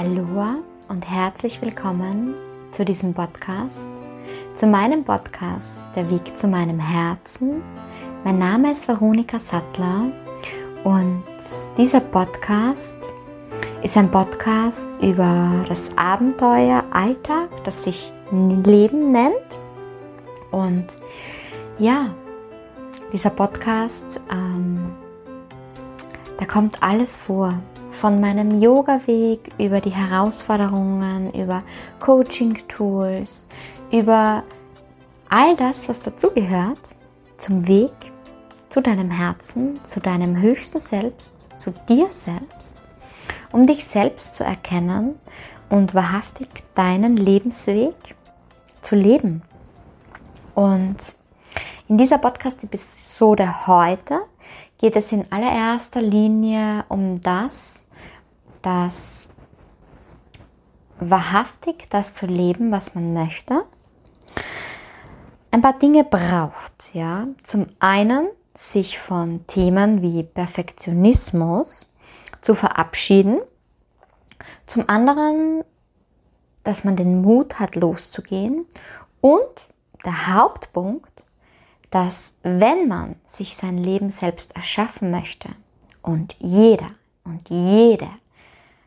[0.00, 0.56] Aloha
[0.88, 2.34] und herzlich willkommen
[2.70, 3.86] zu diesem Podcast,
[4.54, 7.60] zu meinem Podcast Der Weg zu meinem Herzen.
[8.24, 10.10] Mein Name ist Veronika Sattler
[10.84, 11.22] und
[11.76, 12.96] dieser Podcast
[13.82, 19.34] ist ein Podcast über das Abenteuer Alltag, das sich Leben nennt.
[20.50, 20.86] Und
[21.78, 22.14] ja,
[23.12, 24.94] dieser Podcast, ähm,
[26.38, 27.52] da kommt alles vor.
[28.00, 31.62] Von meinem Yoga-Weg über die Herausforderungen, über
[32.00, 33.50] Coaching-Tools,
[33.92, 34.42] über
[35.28, 36.94] all das, was dazugehört,
[37.36, 37.92] zum Weg
[38.70, 42.78] zu deinem Herzen, zu deinem höchsten Selbst, zu dir selbst,
[43.52, 45.16] um dich selbst zu erkennen
[45.68, 48.16] und wahrhaftig deinen Lebensweg
[48.80, 49.42] zu leben.
[50.54, 50.96] Und
[51.86, 54.22] in dieser Podcast-Episode heute
[54.78, 57.89] geht es in allererster Linie um das,
[58.62, 59.30] dass
[60.98, 63.64] wahrhaftig das zu leben, was man möchte,
[65.50, 66.94] ein paar Dinge braucht.
[66.94, 71.92] Ja, zum einen sich von Themen wie Perfektionismus
[72.40, 73.40] zu verabschieden,
[74.66, 75.64] zum anderen,
[76.62, 78.66] dass man den Mut hat, loszugehen
[79.20, 79.42] und
[80.04, 81.24] der Hauptpunkt,
[81.90, 85.48] dass wenn man sich sein Leben selbst erschaffen möchte
[86.02, 86.90] und jeder
[87.24, 88.08] und jede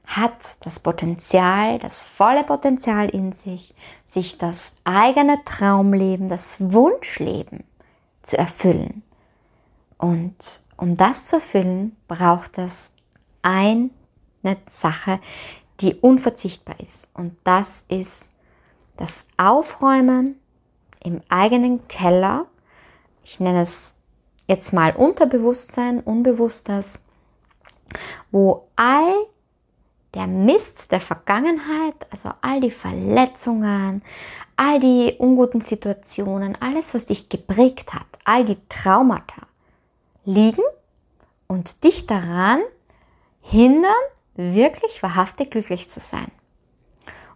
[0.06, 3.74] hat das Potenzial, das volle Potenzial in sich,
[4.06, 7.64] sich das eigene Traumleben, das Wunschleben
[8.22, 9.04] zu erfüllen.
[9.98, 12.94] Und um das zu erfüllen, braucht es
[13.42, 13.90] eine
[14.68, 15.20] Sache,
[15.80, 17.10] die unverzichtbar ist.
[17.14, 18.32] Und das ist
[18.98, 20.40] das Aufräumen
[21.04, 22.46] im eigenen Keller.
[23.24, 23.96] Ich nenne es
[24.48, 27.08] jetzt mal Unterbewusstsein, Unbewusstes,
[28.32, 29.14] wo all
[30.14, 34.04] der Mist der Vergangenheit, also all die Verletzungen,
[34.56, 39.48] all die unguten Situationen, alles, was dich geprägt hat, all die Traumata
[40.26, 40.64] liegen
[41.48, 42.62] und dich daran
[43.42, 43.92] hindern,
[44.36, 46.32] wirklich wahrhaftig glücklich zu sein.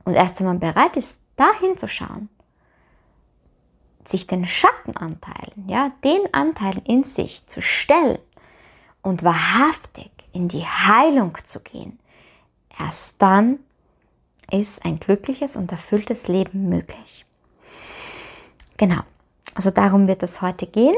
[0.04, 2.30] Und erst wenn man bereit ist, da hinzuschauen,
[4.06, 8.20] sich den Schattenanteilen, ja, den Anteilen in sich zu stellen
[9.02, 12.00] und wahrhaftig in die Heilung zu gehen,
[12.80, 13.60] erst dann
[14.52, 17.26] ist ein glückliches und erfülltes Leben möglich.
[18.78, 19.02] Genau,
[19.56, 20.96] also darum wird es heute gehen.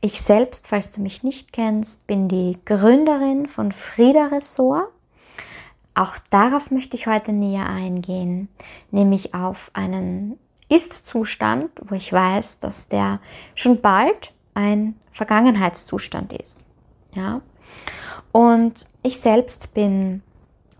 [0.00, 4.88] Ich selbst, falls du mich nicht kennst, bin die Gründerin von Frieda Ressort.
[5.94, 8.48] Auch darauf möchte ich heute näher eingehen,
[8.90, 13.20] nämlich auf einen Ist-Zustand, wo ich weiß, dass der
[13.54, 16.64] schon bald ein Vergangenheitszustand ist.
[17.14, 17.42] Ja?
[18.32, 20.22] Und ich selbst bin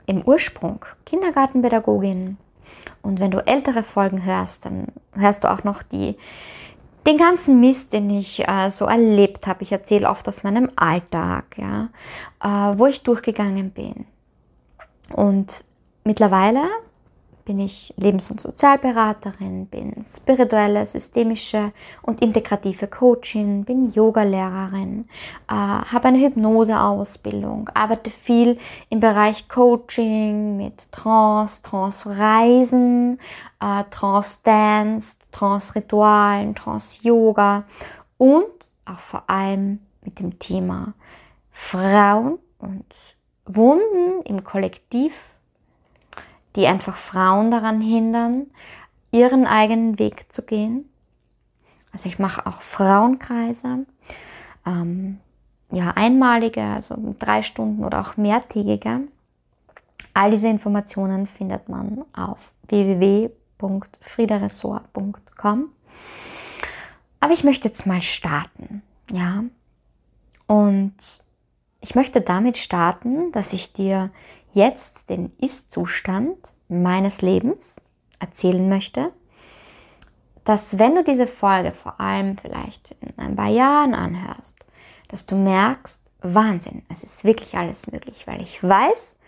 [0.07, 2.37] im Ursprung Kindergartenpädagogin.
[3.03, 6.17] Und wenn du ältere Folgen hörst, dann hörst du auch noch die,
[7.07, 9.63] den ganzen Mist, den ich äh, so erlebt habe.
[9.63, 11.89] Ich erzähle oft aus meinem Alltag, ja,
[12.43, 14.07] äh, wo ich durchgegangen bin.
[15.11, 15.65] Und
[16.05, 16.63] mittlerweile
[17.45, 21.73] bin ich Lebens- und Sozialberaterin, bin spirituelle, systemische
[22.03, 25.09] und integrative Coachin, bin Yogalehrerin,
[25.49, 28.59] äh, habe eine Hypnoseausbildung, arbeite viel
[28.91, 33.19] im Bereich Coaching mit Trance, Trance-Reisen,
[33.61, 37.65] äh, Trance-Dance, Trance-Ritualen, Trance-Yoga
[38.19, 38.47] und
[38.85, 40.95] auch vor allem mit dem Thema
[41.51, 42.87] Frauen und
[43.45, 45.33] Wunden im Kollektiv
[46.57, 48.47] die einfach Frauen daran hindern,
[49.11, 50.89] ihren eigenen Weg zu gehen.
[51.93, 53.85] Also ich mache auch Frauenkreise,
[54.67, 55.19] ähm,
[55.71, 59.03] ja einmalige, also drei Stunden oder auch mehrtägige.
[60.15, 65.69] All diese Informationen findet man auf www.friederessort.com.
[67.21, 69.45] Aber ich möchte jetzt mal starten, ja.
[70.47, 70.95] Und
[71.81, 74.11] ich möchte damit starten, dass ich dir
[74.53, 77.81] jetzt den Ist-Zustand meines Lebens
[78.19, 79.13] erzählen möchte,
[80.45, 84.59] dass wenn du diese Folge vor allem vielleicht in ein paar Jahren anhörst,
[85.09, 89.19] dass du merkst, Wahnsinn, es ist wirklich alles möglich, weil ich weiß,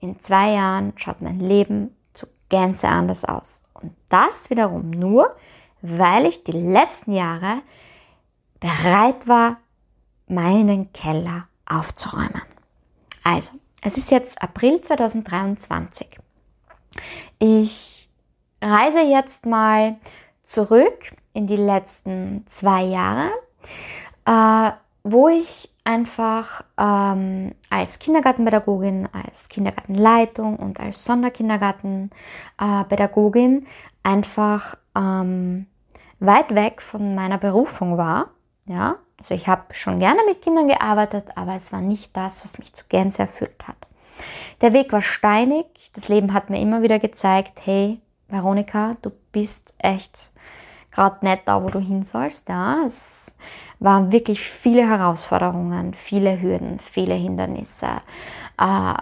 [0.00, 3.64] in zwei Jahren schaut mein Leben zu Gänze anders aus.
[3.74, 5.34] Und das wiederum nur,
[5.82, 7.62] weil ich die letzten Jahre
[8.60, 9.58] bereit war,
[10.26, 12.42] meinen Keller aufzuräumen.
[13.22, 13.52] Also,
[13.84, 16.18] es ist jetzt April 2023.
[17.38, 18.08] Ich
[18.60, 19.94] reise jetzt mal
[20.42, 23.30] zurück in die letzten zwei Jahre,
[24.24, 24.72] äh,
[25.02, 33.66] wo ich einfach ähm, als Kindergartenpädagogin, als Kindergartenleitung und als Sonderkindergartenpädagogin
[34.02, 35.66] einfach ähm,
[36.20, 38.30] weit weg von meiner Berufung war.
[38.66, 42.58] Ja, also ich habe schon gerne mit Kindern gearbeitet, aber es war nicht das, was
[42.58, 43.76] mich zu Gänze erfüllt hat.
[44.60, 45.66] Der Weg war steinig.
[45.94, 50.30] Das Leben hat mir immer wieder gezeigt, hey, Veronika, du bist echt
[50.90, 52.48] gerade nicht da, wo du hin sollst.
[52.48, 53.36] Ja, es
[53.78, 58.00] waren wirklich viele Herausforderungen, viele Hürden, viele Hindernisse.
[58.58, 58.94] Äh,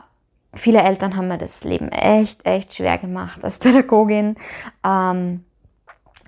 [0.54, 4.36] viele Eltern haben mir das Leben echt, echt schwer gemacht als Pädagogin.
[4.84, 5.44] Ähm,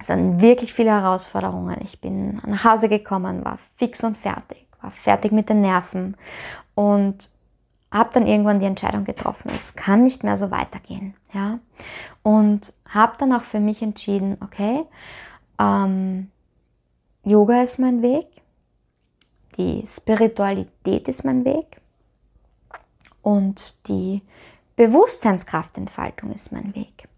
[0.08, 1.76] waren wirklich viele Herausforderungen.
[1.82, 6.16] Ich bin nach Hause gekommen, war fix und fertig, war fertig mit den Nerven
[6.74, 7.30] und
[7.94, 11.14] habe dann irgendwann die Entscheidung getroffen, es kann nicht mehr so weitergehen.
[11.32, 11.60] Ja?
[12.22, 14.84] Und habe dann auch für mich entschieden, okay,
[15.60, 16.30] ähm,
[17.22, 18.26] Yoga ist mein Weg,
[19.56, 21.80] die Spiritualität ist mein Weg
[23.22, 24.22] und die
[24.74, 27.08] Bewusstseinskraftentfaltung ist mein Weg.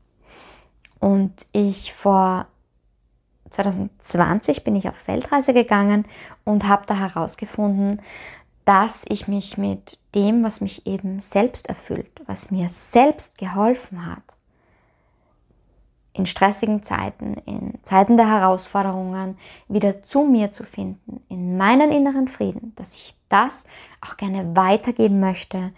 [1.01, 2.47] Und ich vor
[3.51, 6.05] 2020 bin ich auf Weltreise gegangen
[6.45, 8.01] und habe da herausgefunden,
[8.65, 14.23] dass ich mich mit dem, was mich eben selbst erfüllt, was mir selbst geholfen hat,
[16.13, 19.39] in stressigen Zeiten, in Zeiten der Herausforderungen
[19.69, 23.67] wieder zu mir zu finden, in meinen inneren Frieden, dass ich das
[24.01, 25.73] auch gerne weitergeben möchte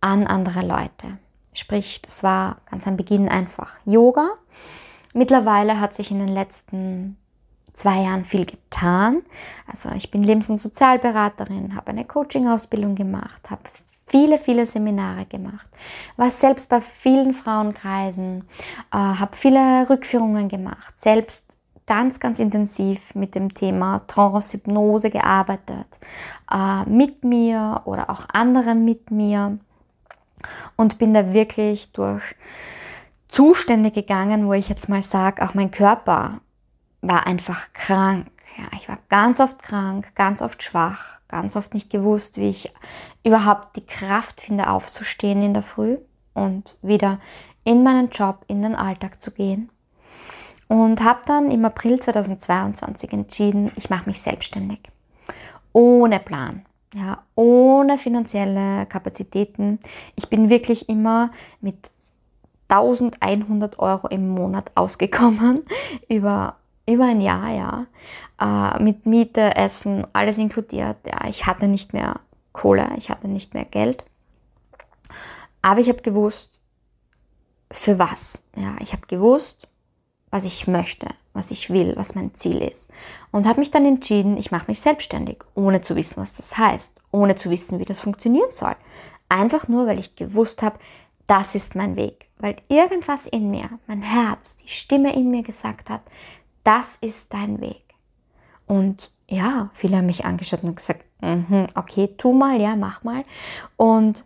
[0.00, 1.18] an andere Leute.
[1.54, 4.30] Sprich, das war ganz am Beginn einfach Yoga.
[5.14, 7.16] Mittlerweile hat sich in den letzten
[7.72, 9.22] zwei Jahren viel getan.
[9.66, 13.62] Also ich bin Lebens- und Sozialberaterin, habe eine Coaching-Ausbildung gemacht, habe
[14.06, 15.68] viele, viele Seminare gemacht,
[16.16, 18.44] war selbst bei vielen Frauenkreisen,
[18.92, 25.86] äh, habe viele Rückführungen gemacht, selbst ganz, ganz intensiv mit dem Thema Trance-Hypnose gearbeitet,
[26.50, 29.58] äh, mit mir oder auch andere mit mir
[30.76, 32.34] und bin da wirklich durch
[33.28, 36.40] Zustände gegangen, wo ich jetzt mal sage, auch mein Körper
[37.00, 38.26] war einfach krank.
[38.56, 42.72] Ja, ich war ganz oft krank, ganz oft schwach, ganz oft nicht gewusst, wie ich
[43.24, 45.98] überhaupt die Kraft finde, aufzustehen in der Früh
[46.34, 47.20] und wieder
[47.64, 49.70] in meinen Job, in den Alltag zu gehen.
[50.66, 54.80] Und habe dann im April 2022 entschieden, ich mache mich selbstständig.
[55.72, 59.78] Ohne Plan, ja, ohne finanzielle Kapazitäten.
[60.16, 61.30] Ich bin wirklich immer
[61.60, 61.90] mit
[62.68, 65.64] 1100 Euro im Monat ausgekommen
[66.08, 66.56] über
[66.88, 67.86] über ein Jahr, ja,
[68.40, 70.96] äh, mit Miete, Essen, alles inkludiert.
[71.06, 72.20] Ja, ich hatte nicht mehr
[72.52, 74.06] Kohle, ich hatte nicht mehr Geld.
[75.60, 76.58] Aber ich habe gewusst,
[77.70, 78.44] für was.
[78.56, 79.68] Ja, ich habe gewusst,
[80.30, 82.90] was ich möchte, was ich will, was mein Ziel ist.
[83.30, 87.00] Und habe mich dann entschieden, ich mache mich selbstständig, ohne zu wissen, was das heißt,
[87.10, 88.74] ohne zu wissen, wie das funktionieren soll.
[89.28, 90.78] Einfach nur, weil ich gewusst habe,
[91.26, 92.27] das ist mein Weg.
[92.38, 96.02] Weil irgendwas in mir, mein Herz, die Stimme in mir gesagt hat,
[96.64, 97.82] das ist dein Weg.
[98.66, 103.24] Und ja, viele haben mich angeschaut und gesagt, mm okay, tu mal, ja, mach mal.
[103.76, 104.24] Und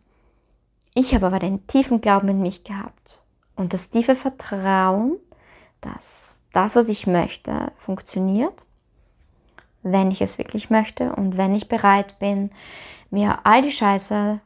[0.95, 3.21] ich habe aber den tiefen Glauben in mich gehabt
[3.57, 5.17] und das tiefe Vertrauen,
[5.81, 8.65] dass das, was ich möchte, funktioniert,
[9.83, 12.51] wenn ich es wirklich möchte und wenn ich bereit bin,
[13.11, 14.41] mir all die Scheiße,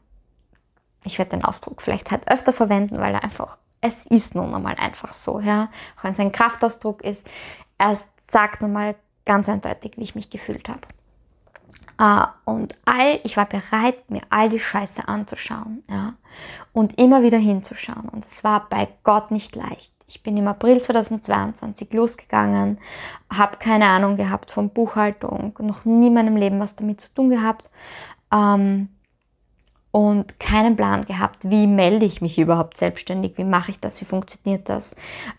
[1.07, 4.75] ich werde den Ausdruck vielleicht halt öfter verwenden, weil er einfach, es ist nun einmal
[4.75, 7.25] einfach so, ja, auch wenn es ein Kraftausdruck ist,
[7.77, 7.97] er
[8.29, 8.95] sagt nochmal
[9.25, 10.81] ganz eindeutig, wie ich mich gefühlt habe.
[11.99, 16.13] Uh, und all, ich war bereit, mir all die Scheiße anzuschauen, ja,
[16.71, 18.07] und immer wieder hinzuschauen.
[18.09, 19.93] Und es war bei Gott nicht leicht.
[20.07, 22.79] Ich bin im April 2022 losgegangen,
[23.33, 27.29] habe keine Ahnung gehabt von Buchhaltung, noch nie in meinem Leben was damit zu tun
[27.29, 27.71] gehabt.
[28.31, 28.89] Ähm,
[29.97, 34.05] und keinen Plan gehabt, wie melde ich mich überhaupt selbstständig, wie mache ich das, wie
[34.05, 34.95] funktioniert das,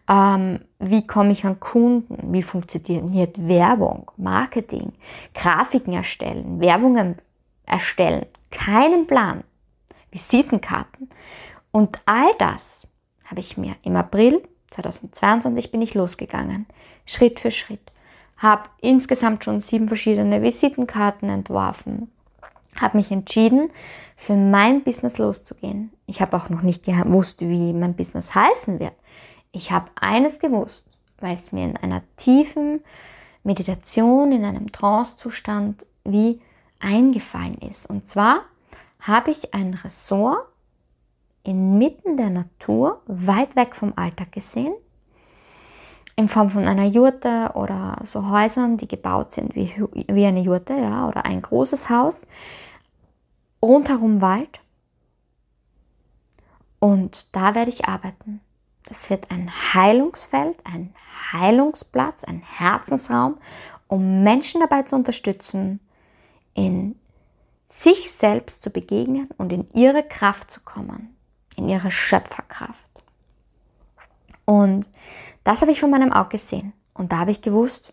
[0.09, 4.95] ähm, wie komme ich an Kunden, wie funktioniert Werbung, Marketing,
[5.33, 7.15] Grafiken erstellen, Werbungen
[7.67, 9.45] erstellen, keinen Plan,
[10.11, 11.09] Visitenkarten.
[11.71, 12.89] Und all das
[13.27, 16.67] habe ich mir im April 2022 bin ich losgegangen,
[17.07, 17.93] Schritt für Schritt,
[18.39, 22.11] habe insgesamt schon sieben verschiedene Visitenkarten entworfen,
[22.81, 23.71] habe mich entschieden,
[24.19, 25.93] für mein Business loszugehen.
[26.07, 28.95] Ich habe auch noch nicht gewusst, wie mein Business heißen wird.
[29.53, 32.81] Ich habe eines gewusst, weil es mir in einer tiefen
[33.45, 36.41] Meditation, in einem Trance-Zustand wie
[36.81, 37.89] eingefallen ist.
[37.89, 38.41] Und zwar
[39.01, 40.49] habe ich ein Ressort
[41.45, 44.75] inmitten der Natur, weit weg vom Alltag gesehen,
[46.17, 49.73] in Form von einer Jurte oder so Häusern, die gebaut sind wie,
[50.09, 52.27] wie eine Jurte, ja, oder ein großes Haus
[53.63, 54.61] rundherum Wald.
[56.81, 58.41] Und da werde ich arbeiten.
[58.85, 60.95] Das wird ein Heilungsfeld, ein
[61.33, 63.39] Heilungsplatz, ein Herzensraum,
[63.87, 65.81] um Menschen dabei zu unterstützen,
[66.55, 66.99] in
[67.69, 71.15] sich selbst zu begegnen und in ihre Kraft zu kommen,
[71.57, 72.89] in ihre Schöpferkraft.
[74.47, 74.89] Und
[75.45, 76.73] das habe ich von meinem Auge gesehen.
[76.95, 77.93] Und da habe ich gewusst,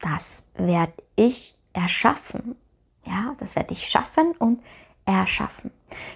[0.00, 2.56] das werde ich erschaffen.
[3.04, 4.60] Ja, das werde ich schaffen und
[5.06, 5.70] erschaffen.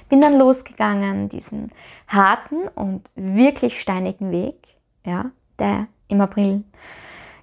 [0.09, 1.71] Bin dann losgegangen, diesen
[2.09, 6.65] harten und wirklich steinigen Weg, ja, der im April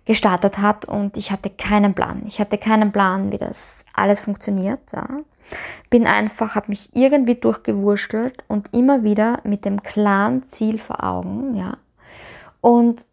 [0.06, 2.24] gestartet hat und ich hatte keinen Plan.
[2.28, 4.92] Ich hatte keinen Plan, wie das alles funktioniert.
[4.94, 5.08] Ja.
[5.90, 11.56] Bin einfach, habe mich irgendwie durchgewurschtelt und immer wieder mit dem klaren Ziel vor Augen,
[11.56, 11.78] ja.
[12.62, 13.06] Und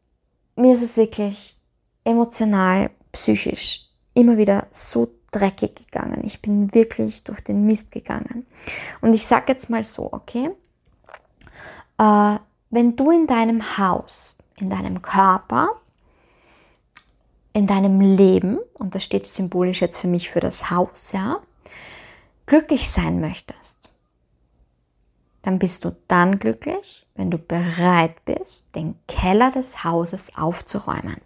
[0.57, 1.57] mir ist es wirklich
[2.05, 6.23] emotional, psychisch immer wieder so dreckig gegangen.
[6.25, 8.47] Ich bin wirklich durch den Mist gegangen.
[9.01, 10.51] Und ich sage jetzt mal so, okay?
[11.99, 12.39] Äh,
[12.71, 15.69] wenn du in deinem Haus, in deinem Körper,
[17.53, 21.41] in deinem Leben, und das steht symbolisch jetzt für mich für das Haus, ja,
[22.47, 23.91] glücklich sein möchtest,
[25.43, 31.21] dann bist du dann glücklich, wenn du bereit bist, den Keller des Hauses aufzuräumen.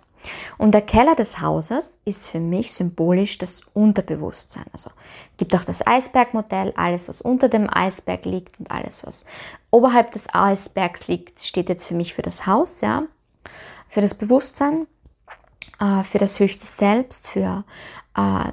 [0.59, 4.67] Und der Keller des Hauses ist für mich symbolisch das Unterbewusstsein.
[4.73, 4.91] Also
[5.37, 9.25] gibt auch das Eisbergmodell, alles was unter dem Eisberg liegt und alles was
[9.71, 13.05] oberhalb des Eisbergs liegt, steht jetzt für mich für das Haus, ja,
[13.89, 14.87] für das Bewusstsein,
[15.81, 17.65] äh, für das höchste Selbst, für
[18.17, 18.53] äh,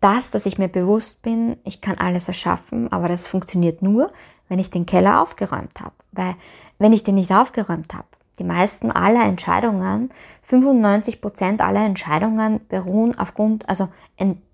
[0.00, 4.10] das, dass ich mir bewusst bin, ich kann alles erschaffen, aber das funktioniert nur,
[4.48, 5.94] wenn ich den Keller aufgeräumt habe.
[6.12, 6.34] Weil
[6.78, 8.08] wenn ich den nicht aufgeräumt habe,
[8.40, 10.08] die meisten aller Entscheidungen,
[10.42, 13.88] 95 Prozent aller Entscheidungen beruhen aufgrund, also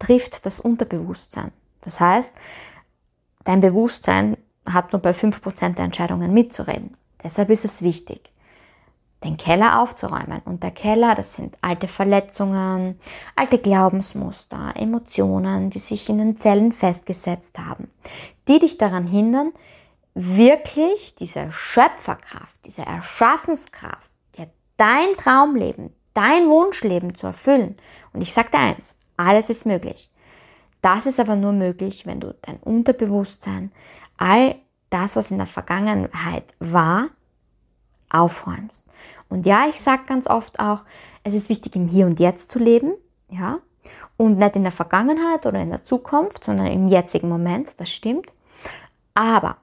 [0.00, 1.52] trifft das Unterbewusstsein.
[1.82, 2.32] Das heißt,
[3.44, 4.36] dein Bewusstsein
[4.68, 6.96] hat nur bei 5 Prozent der Entscheidungen mitzureden.
[7.22, 8.32] Deshalb ist es wichtig,
[9.22, 10.42] den Keller aufzuräumen.
[10.44, 12.98] Und der Keller, das sind alte Verletzungen,
[13.36, 17.88] alte Glaubensmuster, Emotionen, die sich in den Zellen festgesetzt haben,
[18.48, 19.52] die dich daran hindern,
[20.16, 27.76] wirklich diese Schöpferkraft, diese Erschaffenskraft, dir dein Traumleben, dein Wunschleben zu erfüllen.
[28.14, 30.10] Und ich sage dir eins, alles ist möglich.
[30.80, 33.72] Das ist aber nur möglich, wenn du dein Unterbewusstsein,
[34.16, 34.56] all
[34.88, 37.08] das, was in der Vergangenheit war,
[38.08, 38.88] aufräumst.
[39.28, 40.84] Und ja, ich sage ganz oft auch,
[41.24, 42.94] es ist wichtig, im Hier und Jetzt zu leben,
[43.28, 43.58] ja,
[44.16, 48.32] und nicht in der Vergangenheit oder in der Zukunft, sondern im jetzigen Moment, das stimmt.
[49.12, 49.58] Aber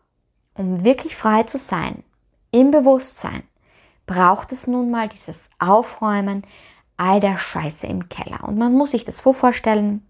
[0.55, 2.03] um wirklich frei zu sein,
[2.51, 3.43] im Bewusstsein,
[4.05, 6.45] braucht es nun mal dieses Aufräumen
[6.97, 8.43] all der Scheiße im Keller.
[8.43, 10.05] Und man muss sich das so vorstellen,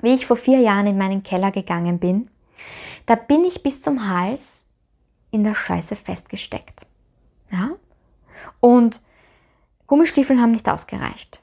[0.00, 2.28] wie ich vor vier Jahren in meinen Keller gegangen bin.
[3.04, 4.66] Da bin ich bis zum Hals
[5.30, 6.86] in der Scheiße festgesteckt.
[7.50, 7.70] Ja?
[8.60, 9.02] Und
[9.86, 11.42] Gummistiefeln haben nicht ausgereicht.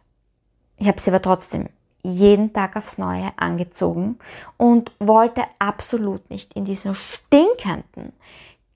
[0.77, 1.67] Ich habe sie aber trotzdem
[2.03, 4.19] jeden Tag aufs Neue angezogen
[4.57, 8.13] und wollte absolut nicht in diesen stinkenden,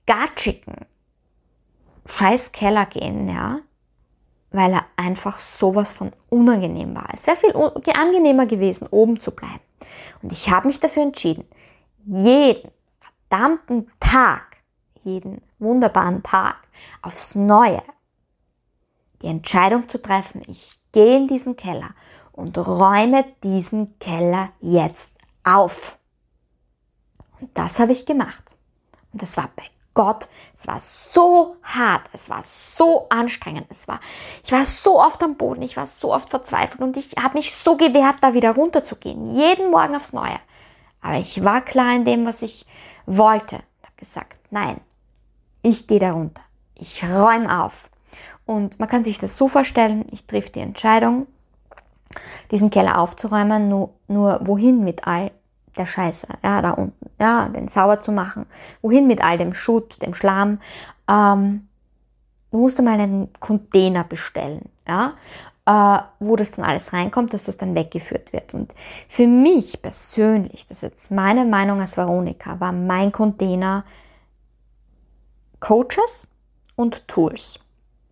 [0.06, 0.86] gatschigen
[2.06, 3.58] Scheißkeller gehen, ja,
[4.50, 7.08] weil er einfach sowas von unangenehm war.
[7.12, 9.60] Es wäre viel angenehmer gewesen, oben zu bleiben.
[10.22, 11.44] Und ich habe mich dafür entschieden,
[12.04, 12.70] jeden
[13.28, 14.56] verdammten Tag,
[15.04, 16.56] jeden wunderbaren Tag
[17.02, 17.82] aufs Neue
[19.22, 21.90] die Entscheidung zu treffen, ich gehe in diesen Keller
[22.38, 25.98] und räume diesen Keller jetzt auf.
[27.40, 28.44] Und das habe ich gemacht.
[29.12, 33.98] Und das war bei Gott, es war so hart, es war so anstrengend, es war,
[34.44, 36.80] ich war so oft am Boden, ich war so oft verzweifelt.
[36.80, 40.38] Und ich habe mich so gewehrt, da wieder runterzugehen, jeden Morgen aufs Neue.
[41.00, 42.66] Aber ich war klar in dem, was ich
[43.06, 43.56] wollte.
[43.56, 44.80] Und habe gesagt, nein,
[45.62, 46.42] ich gehe da runter,
[46.76, 47.90] ich räume auf.
[48.46, 51.26] Und man kann sich das so vorstellen, ich treffe die Entscheidung,
[52.50, 55.30] diesen Keller aufzuräumen, nur, nur wohin mit all
[55.76, 58.46] der Scheiße, ja, da unten, ja, den sauber zu machen,
[58.82, 60.60] wohin mit all dem Schutt, dem Schlamm,
[61.08, 61.68] ähm,
[62.50, 65.14] du musst mal einen Container bestellen, ja,
[65.66, 68.54] äh, wo das dann alles reinkommt, dass das dann weggeführt wird.
[68.54, 68.74] Und
[69.08, 73.84] für mich persönlich, das ist jetzt meine Meinung als Veronika, war mein Container
[75.60, 76.30] Coaches
[76.76, 77.60] und Tools.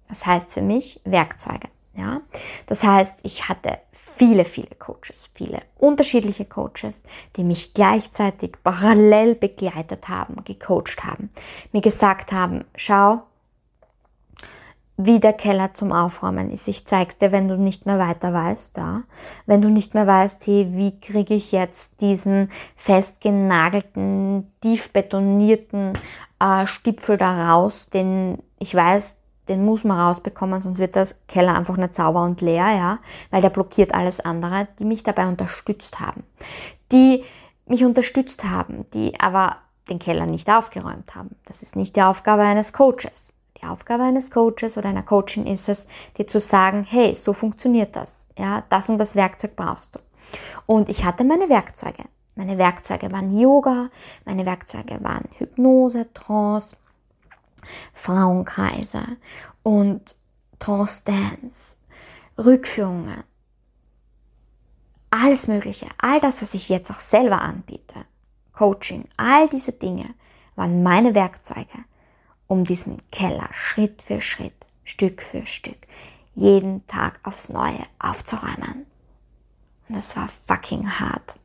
[0.09, 1.69] Das heißt für mich Werkzeuge.
[1.97, 2.21] Ja?
[2.67, 7.03] Das heißt, ich hatte viele, viele Coaches, viele unterschiedliche Coaches,
[7.37, 11.31] die mich gleichzeitig parallel begleitet haben, gecoacht haben,
[11.73, 13.23] mir gesagt haben, schau,
[14.97, 16.69] wie der Keller zum Aufräumen ist.
[16.69, 19.03] Ich zeig's dir, wenn du nicht mehr weiter weißt, ja.
[19.45, 25.99] Wenn du nicht mehr weißt, hey, wie kriege ich jetzt diesen festgenagelten, tief betonierten
[26.41, 31.57] äh, Stipfel da raus, den ich weiß, den muss man rausbekommen, sonst wird der Keller
[31.57, 32.99] einfach nicht sauber und leer, ja,
[33.31, 36.25] weil der blockiert alles andere, die mich dabei unterstützt haben.
[36.93, 37.25] Die
[37.67, 39.57] mich unterstützt haben, die aber
[39.89, 41.37] den Keller nicht aufgeräumt haben.
[41.45, 43.35] Das ist nicht die Aufgabe eines Coaches.
[43.61, 45.87] Die Aufgabe eines Coaches oder einer Coachin ist es,
[46.19, 48.29] dir zu sagen, hey, so funktioniert das.
[48.37, 49.99] Ja, das und das Werkzeug brauchst du.
[50.67, 52.05] Und ich hatte meine Werkzeuge.
[52.35, 53.89] Meine Werkzeuge waren Yoga,
[54.27, 56.77] meine Werkzeuge waren Hypnose, Trance,
[57.93, 59.05] Frauenkreise
[59.63, 60.17] und
[60.59, 61.77] Trance Dance,
[62.39, 63.25] Rückführungen,
[65.11, 68.05] alles Mögliche, all das, was ich jetzt auch selber anbiete,
[68.53, 70.15] Coaching, all diese Dinge
[70.55, 71.85] waren meine Werkzeuge,
[72.47, 74.55] um diesen Keller Schritt für Schritt,
[74.85, 75.87] Stück für Stück,
[76.35, 78.87] jeden Tag aufs Neue aufzuräumen.
[79.89, 81.37] Und es war fucking hart.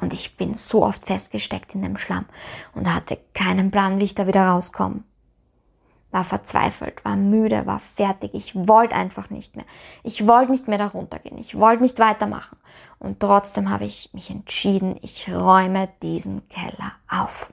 [0.00, 2.26] Und ich bin so oft festgesteckt in dem Schlamm
[2.74, 5.04] und hatte keinen Plan, wie ich da wieder rauskomme.
[6.10, 8.34] War verzweifelt, war müde, war fertig.
[8.34, 9.64] Ich wollte einfach nicht mehr.
[10.02, 11.38] Ich wollte nicht mehr da runtergehen.
[11.38, 12.56] Ich wollte nicht weitermachen.
[12.98, 17.52] Und trotzdem habe ich mich entschieden, ich räume diesen Keller auf.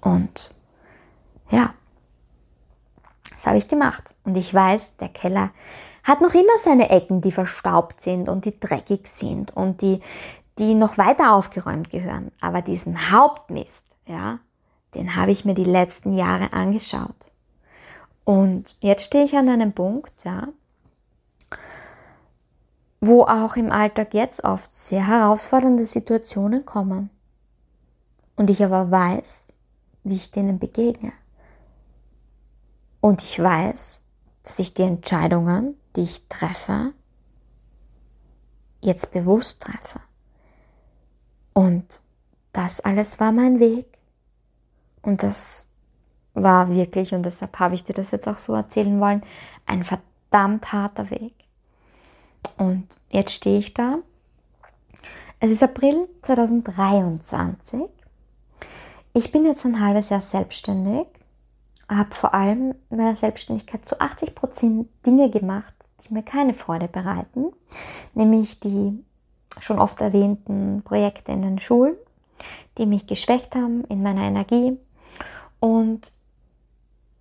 [0.00, 0.54] Und
[1.50, 1.74] ja,
[3.32, 4.14] das habe ich gemacht.
[4.24, 5.50] Und ich weiß, der Keller
[6.04, 10.00] hat noch immer seine Ecken, die verstaubt sind und die dreckig sind und die,
[10.58, 12.30] die noch weiter aufgeräumt gehören.
[12.40, 14.40] Aber diesen Hauptmist, ja,
[14.94, 17.30] den habe ich mir die letzten Jahre angeschaut.
[18.24, 20.48] Und jetzt stehe ich an einem Punkt, ja,
[23.00, 27.10] wo auch im Alltag jetzt oft sehr herausfordernde Situationen kommen.
[28.36, 29.48] Und ich aber weiß,
[30.04, 31.12] wie ich denen begegne.
[33.00, 34.02] Und ich weiß,
[34.44, 36.92] dass ich die Entscheidungen, die ich treffe,
[38.80, 40.00] jetzt bewusst treffe.
[41.52, 42.00] Und
[42.52, 43.86] das alles war mein Weg.
[45.02, 45.68] Und das
[46.34, 49.22] war wirklich, und deshalb habe ich dir das jetzt auch so erzählen wollen,
[49.66, 51.34] ein verdammt harter Weg.
[52.56, 53.98] Und jetzt stehe ich da.
[55.40, 57.82] Es ist April 2023
[59.14, 61.06] ich bin jetzt ein halbes Jahr selbstständig,
[61.88, 66.88] habe vor allem in meiner Selbstständigkeit zu 80 Prozent Dinge gemacht, die mir keine Freude
[66.88, 67.52] bereiten,
[68.14, 69.04] nämlich die
[69.60, 71.94] schon oft erwähnten Projekte in den Schulen,
[72.78, 74.78] die mich geschwächt haben in meiner Energie
[75.60, 76.12] und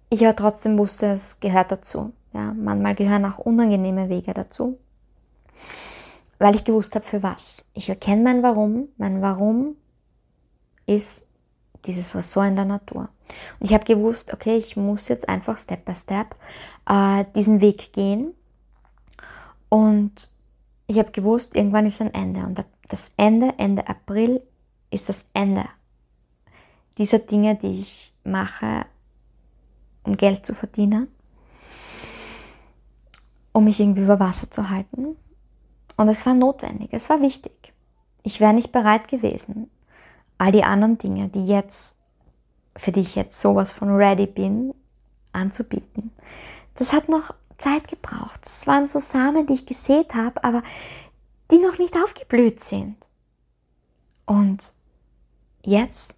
[0.10, 2.12] ich aber trotzdem wusste, es gehört dazu.
[2.34, 4.80] Ja, manchmal gehören auch unangenehme Wege dazu,
[6.39, 7.65] weil ich gewusst habe, für was.
[7.74, 8.88] Ich erkenne mein Warum.
[8.98, 9.76] Mein Warum
[10.86, 11.28] ist
[11.86, 13.10] dieses Ressort in der Natur.
[13.60, 16.36] Und ich habe gewusst, okay, ich muss jetzt einfach Step by Step
[16.89, 18.34] äh, diesen Weg gehen.
[19.70, 20.31] Und
[20.91, 22.41] ich habe gewusst, irgendwann ist ein Ende.
[22.41, 24.41] Und das Ende, Ende April,
[24.89, 25.63] ist das Ende
[26.97, 28.86] dieser Dinge, die ich mache,
[30.04, 31.08] um Geld zu verdienen,
[33.54, 35.15] um mich irgendwie über Wasser zu halten.
[35.95, 37.73] Und es war notwendig, es war wichtig.
[38.23, 39.69] Ich wäre nicht bereit gewesen,
[40.38, 41.95] all die anderen Dinge, die jetzt,
[42.75, 44.73] für die ich jetzt sowas von ready bin,
[45.32, 46.12] anzubieten.
[46.75, 48.41] Das hat noch Zeit gebraucht.
[48.43, 50.63] Das waren so Samen, die ich gesät habe, aber
[51.52, 52.97] die noch nicht aufgeblüht sind.
[54.26, 54.74] Und
[55.63, 56.15] jetzt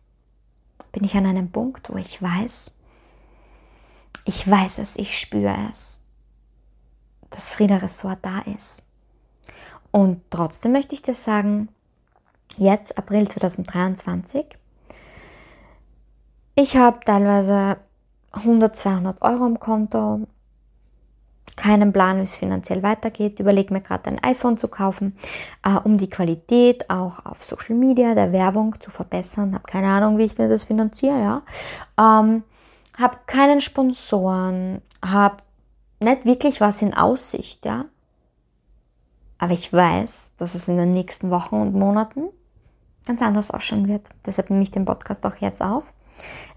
[0.91, 2.73] bin ich an einem Punkt, wo ich weiß,
[4.25, 6.01] ich weiß es, ich spüre es,
[7.29, 8.84] dass Frieda Ressort da ist.
[9.91, 11.69] Und trotzdem möchte ich dir sagen,
[12.58, 14.45] jetzt April 2023.
[16.56, 17.77] Ich habe teilweise
[18.32, 20.27] 100, 200 Euro im Konto,
[21.55, 23.39] keinen Plan, wie es finanziell weitergeht.
[23.39, 25.15] Überlege mir gerade ein iPhone zu kaufen,
[25.63, 29.53] äh, um die Qualität auch auf Social Media der Werbung zu verbessern.
[29.53, 31.19] Habe keine Ahnung, wie ich denn das finanziere.
[31.19, 31.41] Ja,
[31.97, 32.43] ähm,
[32.97, 35.37] habe keinen Sponsoren, habe
[35.99, 37.65] nicht wirklich was in Aussicht.
[37.65, 37.85] Ja,
[39.37, 42.29] aber ich weiß, dass es in den nächsten Wochen und Monaten
[43.05, 44.09] ganz anders ausschauen wird.
[44.25, 45.91] Deshalb nehme ich den Podcast auch jetzt auf,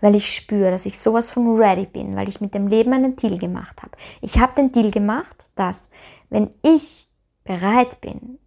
[0.01, 3.17] weil ich spüre, dass ich sowas von ready bin, weil ich mit dem Leben einen
[3.17, 3.93] Deal gemacht habe.
[4.21, 5.91] Ich habe den Deal gemacht, dass
[6.31, 7.09] wenn ich
[7.45, 8.39] bereit bin,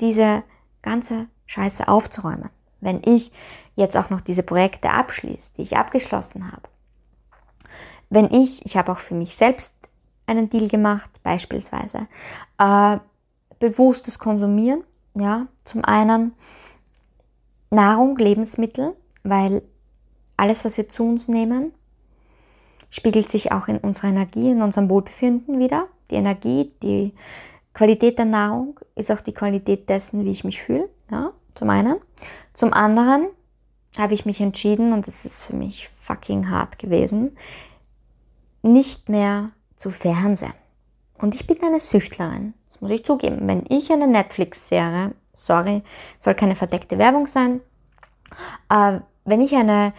[0.00, 0.42] diese
[0.82, 3.32] ganze Scheiße aufzuräumen, wenn ich
[3.76, 6.62] jetzt auch noch diese Projekte abschließe, die ich abgeschlossen habe,
[8.08, 9.72] wenn ich, ich habe auch für mich selbst
[10.26, 12.08] einen Deal gemacht, beispielsweise,
[12.58, 12.98] äh,
[13.58, 14.84] bewusstes Konsumieren,
[15.16, 16.34] ja, zum einen,
[17.70, 19.62] Nahrung, Lebensmittel, weil
[20.40, 21.72] alles, was wir zu uns nehmen,
[22.88, 25.86] spiegelt sich auch in unserer Energie, in unserem Wohlbefinden wieder.
[26.10, 27.12] Die Energie, die
[27.74, 31.96] Qualität der Nahrung ist auch die Qualität dessen, wie ich mich fühle, ja, zum einen.
[32.54, 33.28] Zum anderen
[33.98, 37.36] habe ich mich entschieden, und das ist für mich fucking hart gewesen,
[38.62, 40.54] nicht mehr zu fernsehen.
[41.18, 43.46] Und ich bin eine Süchtlerin, das muss ich zugeben.
[43.46, 45.82] Wenn ich eine Netflix-Serie, sorry,
[46.18, 47.60] soll keine verdeckte Werbung sein,
[48.70, 49.92] äh, wenn ich eine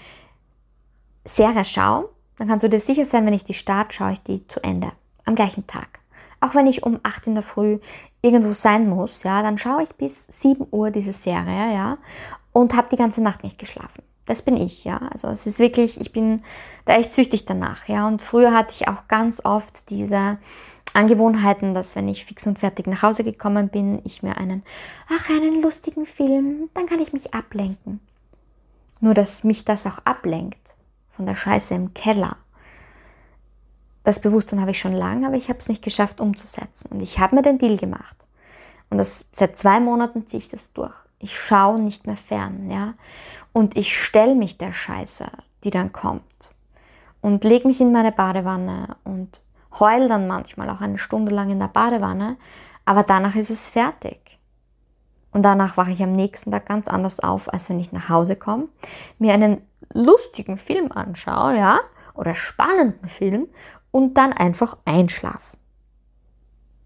[1.25, 4.47] Serie schaue, dann kannst du dir sicher sein, wenn ich die starte, schaue ich die
[4.47, 4.91] zu Ende.
[5.25, 5.99] Am gleichen Tag.
[6.39, 7.77] Auch wenn ich um 8 in der Früh
[8.23, 11.97] irgendwo sein muss, ja, dann schaue ich bis 7 Uhr diese Serie, ja,
[12.51, 14.01] und habe die ganze Nacht nicht geschlafen.
[14.25, 14.97] Das bin ich, ja.
[15.11, 16.41] Also es ist wirklich, ich bin
[16.85, 18.07] da echt süchtig danach, ja.
[18.07, 20.39] Und früher hatte ich auch ganz oft diese
[20.93, 24.63] Angewohnheiten, dass wenn ich fix und fertig nach Hause gekommen bin, ich mir einen,
[25.09, 27.99] ach, einen lustigen Film, dann kann ich mich ablenken.
[28.99, 30.75] Nur, dass mich das auch ablenkt
[31.21, 32.35] von der Scheiße im Keller.
[34.03, 36.87] Das Bewusstsein habe ich schon lange, aber ich habe es nicht geschafft umzusetzen.
[36.91, 38.25] Und ich habe mir den Deal gemacht.
[38.89, 40.95] Und das, seit zwei Monaten ziehe ich das durch.
[41.19, 42.95] Ich schaue nicht mehr fern, ja.
[43.53, 45.27] Und ich stelle mich der Scheiße,
[45.63, 46.55] die dann kommt.
[47.21, 49.41] Und lege mich in meine Badewanne und
[49.79, 52.37] heul dann manchmal auch eine Stunde lang in der Badewanne.
[52.83, 54.30] Aber danach ist es fertig.
[55.31, 58.35] Und danach wache ich am nächsten Tag ganz anders auf, als wenn ich nach Hause
[58.35, 58.67] komme,
[59.17, 59.61] mir einen
[59.93, 61.79] lustigen Film anschaue, ja,
[62.13, 63.47] oder spannenden Film
[63.91, 65.57] und dann einfach einschlafe.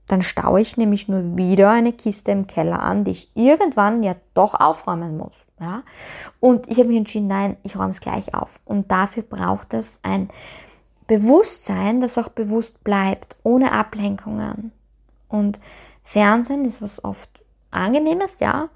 [0.08, 4.16] Dann staue ich nämlich nur wieder eine Kiste im Keller an, die ich irgendwann ja
[4.36, 5.48] doch aufräumen muss.
[5.60, 5.82] Ja?
[6.40, 8.60] Und ich habe mich entschieden, nein, ich räume es gleich auf.
[8.66, 10.30] Und dafür braucht es ein
[11.08, 14.72] Bewusstsein, das auch bewusst bleibt, ohne Ablenkungen.
[15.28, 15.60] Und
[16.04, 17.35] Fernsehen ist was oft
[17.76, 18.70] Angenehmes, ja,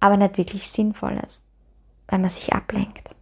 [0.00, 1.42] aber nicht wirklich Sinnvolles,
[2.08, 3.14] weil man sich ablenkt.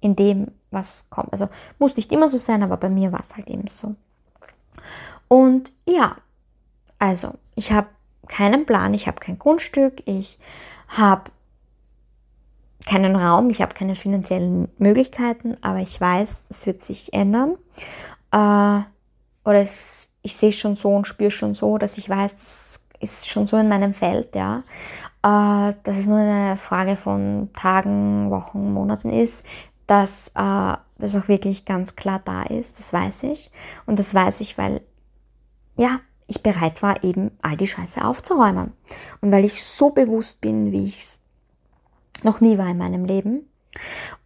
[0.00, 1.32] In dem, was kommt.
[1.32, 3.96] Also muss nicht immer so sein, aber bei mir war es halt eben so.
[5.26, 6.16] Und ja,
[6.98, 7.88] also ich habe
[8.28, 10.38] keinen Plan, ich habe kein Grundstück, ich
[10.88, 11.30] habe
[12.86, 17.56] keinen Raum, ich habe keine finanziellen Möglichkeiten, aber ich weiß, es wird sich ändern.
[18.30, 18.82] Äh,
[19.44, 23.28] oder es, ich sehe schon so und spüre schon so, dass ich weiß, das ist
[23.28, 24.62] schon so in meinem Feld, ja.
[25.22, 29.44] Äh, dass es nur eine Frage von Tagen, Wochen, Monaten ist,
[29.86, 32.78] dass äh, das auch wirklich ganz klar da ist.
[32.78, 33.50] Das weiß ich.
[33.86, 34.80] Und das weiß ich, weil,
[35.76, 38.72] ja, ich bereit war, eben all die Scheiße aufzuräumen.
[39.20, 41.20] Und weil ich so bewusst bin, wie ich es
[42.22, 43.48] noch nie war in meinem Leben.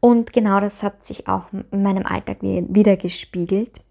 [0.00, 3.82] Und genau das hat sich auch in meinem Alltag wieder gespiegelt.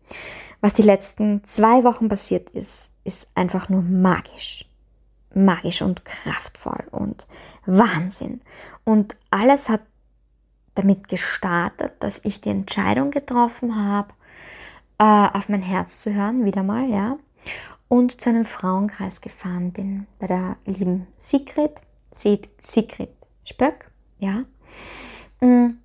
[0.59, 4.70] Was die letzten zwei Wochen passiert ist, ist einfach nur magisch
[5.33, 7.25] magisch und kraftvoll und
[7.65, 8.41] Wahnsinn.
[8.83, 9.81] Und alles hat
[10.75, 14.13] damit gestartet, dass ich die Entscheidung getroffen habe,
[14.97, 17.17] äh, auf mein Herz zu hören, wieder mal, ja,
[17.87, 23.09] und zu einem Frauenkreis gefahren bin, bei der lieben Sigrid, Sigrid
[23.43, 24.45] Spöck, ja.
[25.41, 25.77] Mm.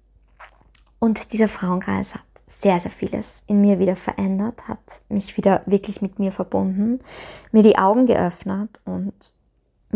[0.98, 6.00] Und dieser Frauenkreis hat sehr, sehr vieles in mir wieder verändert, hat mich wieder wirklich
[6.00, 7.00] mit mir verbunden,
[7.52, 9.12] mir die Augen geöffnet und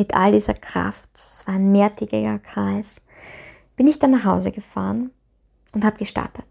[0.00, 3.02] mit all dieser Kraft, es war ein mehrtägiger Kreis,
[3.76, 5.10] bin ich dann nach Hause gefahren
[5.72, 6.46] und habe gestartet.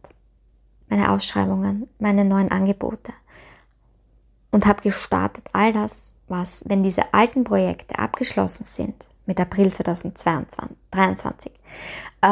[0.87, 3.11] Meine Ausschreibungen, meine neuen Angebote.
[4.51, 11.51] Und habe gestartet all das, was, wenn diese alten Projekte abgeschlossen sind, mit April 2023,
[12.21, 12.27] äh,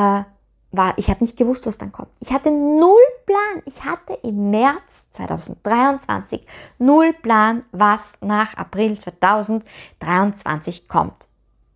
[0.71, 2.11] war, ich habe nicht gewusst, was dann kommt.
[2.19, 3.61] Ich hatte null Plan.
[3.65, 6.43] Ich hatte im März 2023
[6.79, 11.27] null Plan, was nach April 2023 kommt.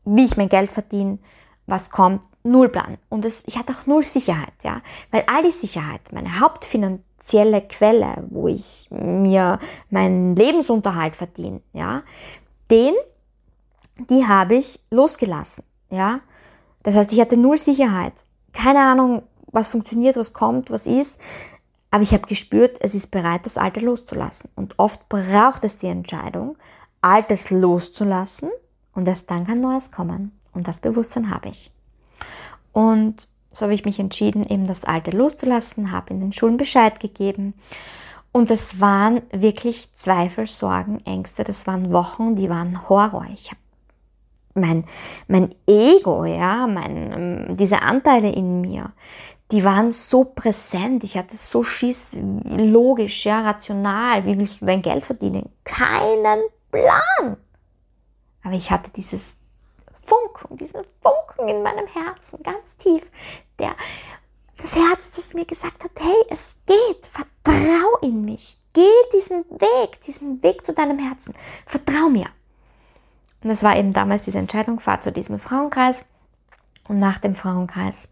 [0.05, 1.19] Wie ich mein Geld verdiene,
[1.67, 2.97] was kommt, null Plan.
[3.09, 4.81] Und es, ich hatte auch null Sicherheit, ja.
[5.11, 9.59] Weil all die Sicherheit, meine hauptfinanzielle Quelle, wo ich mir
[9.89, 12.01] meinen Lebensunterhalt verdiene, ja,
[12.71, 12.93] den,
[14.09, 16.21] die habe ich losgelassen, ja.
[16.83, 21.19] Das heißt, ich hatte null Sicherheit keine Ahnung, was funktioniert, was kommt, was ist.
[21.91, 24.49] Aber ich habe gespürt, es ist bereit, das Alte loszulassen.
[24.55, 26.57] Und oft braucht es die Entscheidung,
[27.01, 28.49] Altes loszulassen
[28.93, 30.31] und erst dann kann Neues kommen.
[30.53, 31.71] Und das Bewusstsein habe ich.
[32.71, 36.99] Und so habe ich mich entschieden, eben das Alte loszulassen, habe in den Schulen Bescheid
[36.99, 37.53] gegeben.
[38.31, 41.43] Und es waren wirklich Zweifel, Sorgen, Ängste.
[41.43, 43.27] Das waren Wochen, die waren Horror.
[43.33, 43.59] Ich habe
[44.53, 44.85] mein,
[45.27, 48.91] mein Ego, ja, mein, ähm, diese Anteile in mir,
[49.51, 51.03] die waren so präsent.
[51.03, 54.25] Ich hatte so Schiss, logisch, ja, rational.
[54.25, 55.49] Wie willst du dein Geld verdienen?
[55.63, 57.37] Keinen Plan.
[58.43, 59.35] Aber ich hatte dieses
[60.01, 63.03] Funken, diesen Funken in meinem Herzen, ganz tief,
[63.59, 63.75] der
[64.57, 68.81] das Herz, das mir gesagt hat, hey, es geht, vertrau in mich, geh
[69.13, 71.33] diesen Weg, diesen Weg zu deinem Herzen,
[71.65, 72.27] vertrau mir.
[73.43, 76.05] Und das war eben damals diese Entscheidung, fahr zu diesem Frauenkreis.
[76.87, 78.11] Und nach dem Frauenkreis,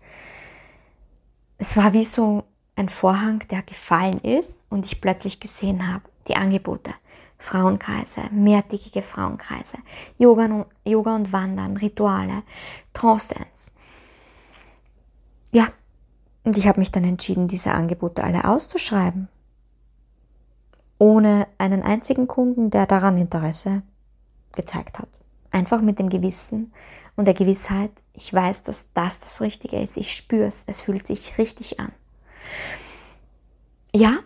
[1.60, 2.46] es war wie so
[2.76, 6.92] ein Vorhang, der gefallen ist und ich plötzlich gesehen habe, die Angebote.
[7.38, 9.78] Frauenkreise, mehrtägige Frauenkreise,
[10.18, 12.44] Yoga und, Yoga und Wandern, Rituale,
[12.94, 13.72] Trance-Dance.
[15.52, 15.68] Ja,
[16.44, 19.30] und ich habe mich dann entschieden, diese Angebote alle auszuschreiben.
[20.98, 23.84] Ohne einen einzigen Kunden, der daran Interesse
[24.54, 25.10] gezeigt hat.
[25.52, 26.74] Einfach mit dem Gewissen
[27.20, 29.98] und der Gewissheit, ich weiß, dass das das Richtige ist.
[29.98, 30.64] Ich spüre es.
[30.68, 31.92] Es fühlt sich richtig an.
[33.94, 34.20] Ja,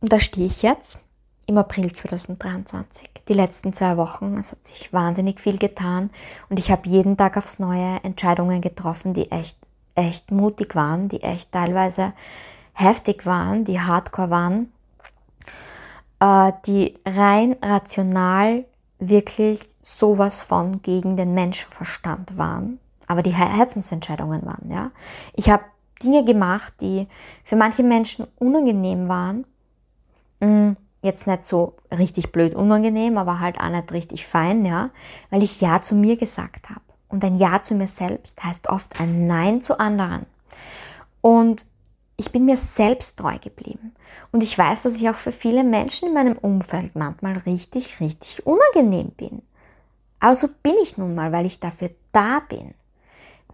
[0.00, 1.00] da stehe ich jetzt
[1.44, 3.10] im April 2023.
[3.28, 6.08] Die letzten zwei Wochen, es hat sich wahnsinnig viel getan
[6.48, 9.58] und ich habe jeden Tag aufs Neue Entscheidungen getroffen, die echt,
[9.94, 12.14] echt mutig waren, die echt teilweise
[12.72, 14.72] heftig waren, die hardcore waren,
[16.20, 18.64] äh, die rein rational
[19.00, 24.90] wirklich sowas von gegen den Menschenverstand waren, aber die Herzensentscheidungen waren, ja.
[25.34, 25.64] Ich habe
[26.02, 27.08] Dinge gemacht, die
[27.44, 29.44] für manche Menschen unangenehm waren.
[30.40, 34.90] Mm, jetzt nicht so richtig blöd unangenehm, aber halt auch nicht richtig fein, ja,
[35.30, 36.80] weil ich Ja zu mir gesagt habe.
[37.08, 40.26] Und ein Ja zu mir selbst heißt oft ein Nein zu anderen.
[41.20, 41.66] Und
[42.20, 43.94] ich bin mir selbst treu geblieben.
[44.30, 48.46] Und ich weiß, dass ich auch für viele Menschen in meinem Umfeld manchmal richtig, richtig
[48.46, 49.42] unangenehm bin.
[50.20, 52.74] Aber so bin ich nun mal, weil ich dafür da bin.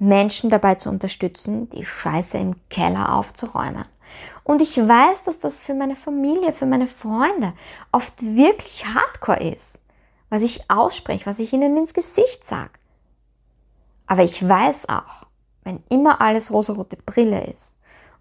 [0.01, 3.87] Menschen dabei zu unterstützen, die Scheiße im Keller aufzuräumen.
[4.43, 7.53] Und ich weiß, dass das für meine Familie, für meine Freunde
[7.93, 9.81] oft wirklich hardcore ist,
[10.29, 12.73] was ich ausspreche, was ich ihnen ins Gesicht sage.
[14.09, 15.27] Aber ich weiß auch,
[15.63, 17.76] wenn immer alles rosarote Brille ist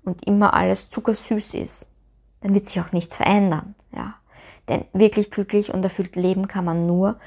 [0.05, 1.91] und immer alles zuckersüß ist,
[2.41, 4.15] dann wird sich auch nichts verändern, ja.
[4.69, 7.19] Denn wirklich glücklich und erfüllt leben kann man nur,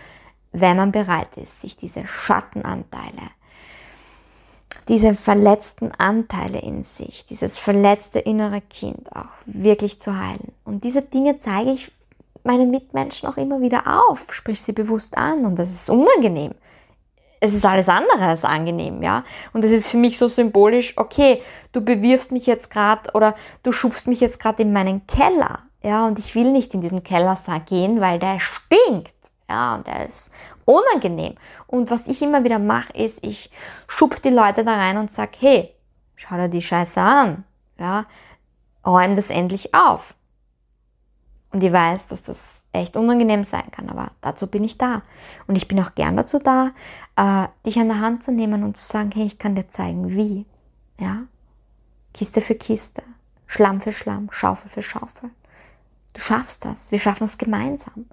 [0.52, 3.30] wenn man bereit ist, sich diese Schattenanteile,
[4.88, 10.52] diese verletzten Anteile in sich, dieses verletzte innere Kind auch wirklich zu heilen.
[10.64, 11.92] Und diese Dinge zeige ich
[12.42, 16.54] meinen Mitmenschen auch immer wieder auf, sprich sie bewusst an und das ist unangenehm.
[17.40, 19.24] Es ist alles andere als angenehm, ja.
[19.52, 23.72] Und das ist für mich so symbolisch, okay, du bewirfst mich jetzt gerade oder du
[23.72, 27.36] schubst mich jetzt gerade in meinen Keller, ja, und ich will nicht in diesen Keller
[27.66, 29.14] gehen, weil der stinkt.
[29.48, 30.30] Ja, und der ist
[30.66, 31.34] unangenehm.
[31.66, 33.50] Und was ich immer wieder mache, ist, ich
[33.86, 35.74] schubse die Leute da rein und sage, hey,
[36.14, 37.44] schau dir die Scheiße an.
[37.78, 38.04] Ja,
[38.84, 40.17] räum das endlich auf.
[41.50, 45.02] Und ich weiß, dass das echt unangenehm sein kann, aber dazu bin ich da.
[45.46, 46.72] Und ich bin auch gern dazu da,
[47.16, 50.10] äh, dich an der Hand zu nehmen und zu sagen, hey, ich kann dir zeigen,
[50.10, 50.44] wie.
[51.00, 51.22] Ja?
[52.12, 53.02] Kiste für Kiste,
[53.46, 55.30] Schlamm für Schlamm, Schaufel für Schaufel.
[56.12, 56.90] Du schaffst das.
[56.92, 58.06] Wir schaffen es gemeinsam.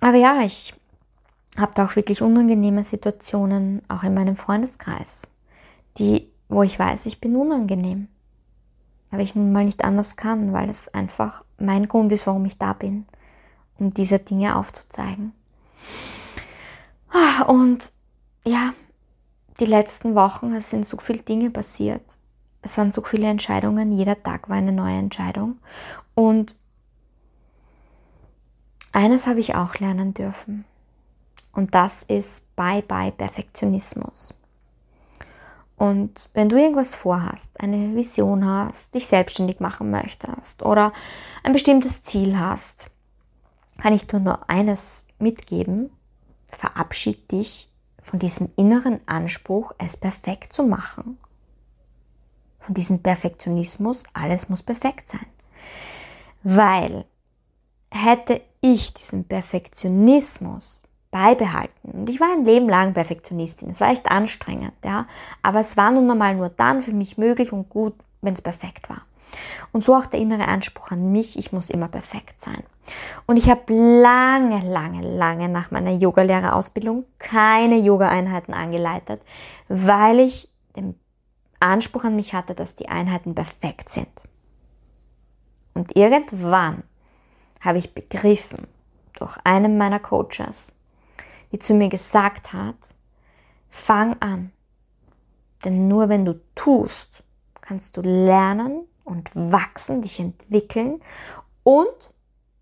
[0.00, 0.74] Aber ja, ich
[1.56, 5.28] habe da auch wirklich unangenehme Situationen, auch in meinem Freundeskreis,
[5.98, 8.08] die, wo ich weiß, ich bin unangenehm.
[9.16, 12.58] Aber ich nun mal nicht anders kann, weil es einfach mein Grund ist, warum ich
[12.58, 13.06] da bin,
[13.78, 15.32] um diese Dinge aufzuzeigen.
[17.10, 17.92] Ah, und
[18.44, 18.74] ja,
[19.58, 22.02] die letzten Wochen, es sind so viele Dinge passiert.
[22.60, 25.60] Es waren so viele Entscheidungen, jeder Tag war eine neue Entscheidung.
[26.14, 26.54] Und
[28.92, 30.66] eines habe ich auch lernen dürfen.
[31.52, 34.34] Und das ist Bye-bye Perfektionismus.
[35.76, 40.92] Und wenn du irgendwas vorhast, eine Vision hast, dich selbstständig machen möchtest oder
[41.42, 42.86] ein bestimmtes Ziel hast,
[43.78, 45.90] kann ich dir nur eines mitgeben.
[46.50, 51.18] Verabschied dich von diesem inneren Anspruch, es perfekt zu machen.
[52.58, 55.26] Von diesem Perfektionismus, alles muss perfekt sein.
[56.42, 57.04] Weil
[57.90, 60.82] hätte ich diesen Perfektionismus
[61.16, 61.92] beibehalten.
[61.92, 63.70] Und ich war ein Leben lang Perfektionistin.
[63.70, 65.06] Es war echt anstrengend, ja.
[65.42, 68.90] Aber es war nun einmal nur dann für mich möglich und gut, wenn es perfekt
[68.90, 69.00] war.
[69.72, 72.62] Und so auch der innere Anspruch an mich, ich muss immer perfekt sein.
[73.26, 79.22] Und ich habe lange, lange, lange nach meiner Yogalehrerausbildung keine Yoga-Einheiten angeleitet,
[79.68, 80.98] weil ich den
[81.60, 84.24] Anspruch an mich hatte, dass die Einheiten perfekt sind.
[85.72, 86.82] Und irgendwann
[87.60, 88.66] habe ich begriffen
[89.18, 90.75] durch einen meiner Coaches,
[91.56, 92.76] die zu mir gesagt hat,
[93.70, 94.52] fang an.
[95.64, 97.24] Denn nur wenn du tust,
[97.62, 101.00] kannst du lernen und wachsen, dich entwickeln
[101.62, 102.12] und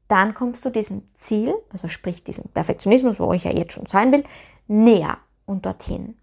[0.06, 4.12] dann kommst du diesem Ziel, also sprich diesem Perfektionismus, wo ich ja jetzt schon sein
[4.12, 4.22] will,
[4.68, 6.16] näher und dorthin.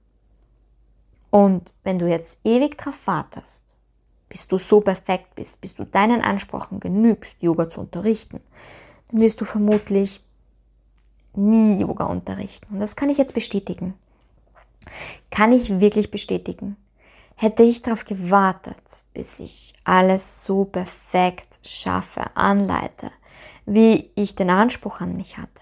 [1.30, 3.76] Und wenn du jetzt ewig drauf wartest,
[4.30, 8.40] bis du so perfekt bist, bis du deinen Ansprüchen genügst, Yoga zu unterrichten,
[9.10, 10.24] dann wirst du vermutlich
[11.34, 12.74] nie Yoga unterrichten.
[12.74, 13.94] Und das kann ich jetzt bestätigen.
[15.30, 16.78] Kann ich wirklich bestätigen.
[17.36, 18.82] Hätte ich darauf gewartet,
[19.14, 23.12] bis ich alles so perfekt schaffe, anleite,
[23.66, 25.62] wie ich den Anspruch an mich hatte,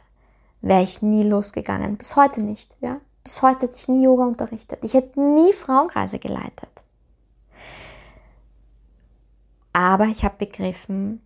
[0.61, 1.97] wäre ich nie losgegangen.
[1.97, 2.99] Bis heute nicht, ja.
[3.23, 4.83] Bis heute hätte ich nie Yoga unterrichtet.
[4.83, 6.69] Ich hätte nie Frauenkreise geleitet.
[9.71, 11.21] Aber ich habe begriffen,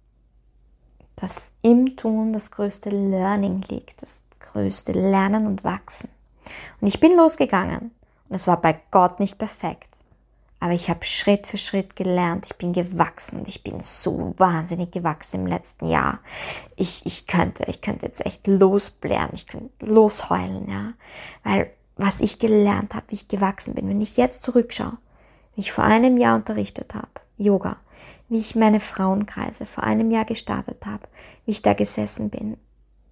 [1.16, 6.10] dass im Tun das größte Learning liegt, das größte Lernen und Wachsen.
[6.80, 7.92] Und ich bin losgegangen.
[8.30, 9.90] Und es war bei Gott nicht perfekt.
[10.60, 12.46] Aber ich habe Schritt für Schritt gelernt.
[12.46, 16.20] Ich bin gewachsen und ich bin so wahnsinnig gewachsen im letzten Jahr.
[16.78, 20.94] Ich, ich könnte, ich könnte jetzt echt losblären, ich könnte losheulen, ja.
[21.44, 24.98] Weil was ich gelernt habe, wie ich gewachsen bin, wenn ich jetzt zurückschaue,
[25.56, 27.78] wie ich vor einem Jahr unterrichtet habe, Yoga,
[28.30, 31.08] wie ich meine Frauenkreise vor einem Jahr gestartet habe,
[31.46, 32.58] wie ich da gesessen bin,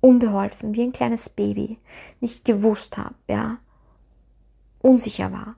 [0.01, 1.77] unbeholfen, wie ein kleines Baby,
[2.19, 3.57] nicht gewusst habe, ja,
[4.81, 5.55] unsicher war.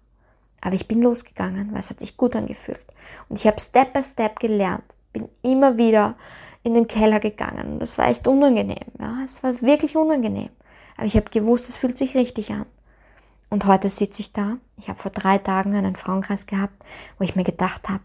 [0.62, 2.84] Aber ich bin losgegangen, weil es hat sich gut angefühlt.
[3.30, 6.16] Und ich habe Step by Step gelernt, bin immer wieder
[6.64, 7.80] in den Keller gegangen.
[7.80, 10.50] Das war echt unangenehm, ja, es war wirklich unangenehm.
[10.96, 12.66] Aber ich habe gewusst, es fühlt sich richtig an.
[13.50, 14.58] Und heute sitze ich da.
[14.80, 16.84] Ich habe vor drei Tagen einen Frauenkreis gehabt,
[17.18, 18.04] wo ich mir gedacht habe,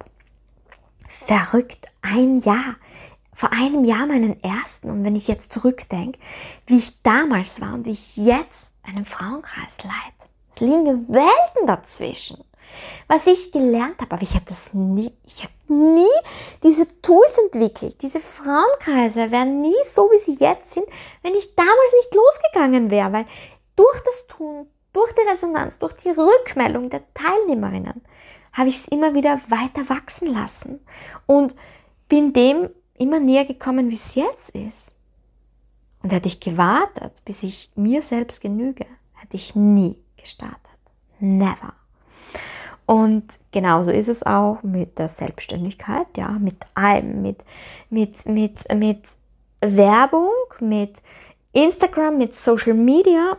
[1.07, 2.77] verrückt, ein Jahr
[3.39, 6.19] vor einem Jahr meinen ersten und wenn ich jetzt zurückdenke,
[6.67, 10.29] wie ich damals war und wie ich jetzt einen Frauenkreis leite.
[10.53, 12.43] Es liegen Welten dazwischen.
[13.07, 16.09] Was ich gelernt habe, aber ich hätte das nie, ich habe nie
[16.65, 18.03] diese Tools entwickelt.
[18.03, 20.87] Diese Frauenkreise wären nie so, wie sie jetzt sind,
[21.23, 23.27] wenn ich damals nicht losgegangen wäre, weil
[23.77, 28.03] durch das Tun, durch die Resonanz, durch die Rückmeldung der Teilnehmerinnen
[28.53, 30.85] habe ich es immer wieder weiter wachsen lassen
[31.27, 31.55] und
[32.09, 34.95] bin dem immer näher gekommen, wie es jetzt ist.
[36.03, 40.59] Und hätte ich gewartet, bis ich mir selbst genüge, hätte ich nie gestartet.
[41.19, 41.75] Never.
[42.87, 47.45] Und genauso ist es auch mit der Selbstständigkeit, ja, mit allem, mit,
[47.91, 49.09] mit, mit, mit
[49.61, 50.31] Werbung,
[50.61, 51.03] mit
[51.53, 53.37] Instagram, mit Social Media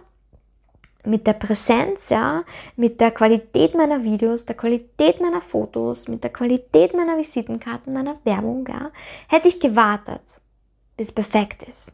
[1.05, 2.43] mit der Präsenz, ja,
[2.75, 8.17] mit der Qualität meiner Videos, der Qualität meiner Fotos, mit der Qualität meiner Visitenkarten, meiner
[8.23, 8.91] Werbung, ja,
[9.27, 10.21] hätte ich gewartet,
[10.97, 11.93] bis perfekt ist.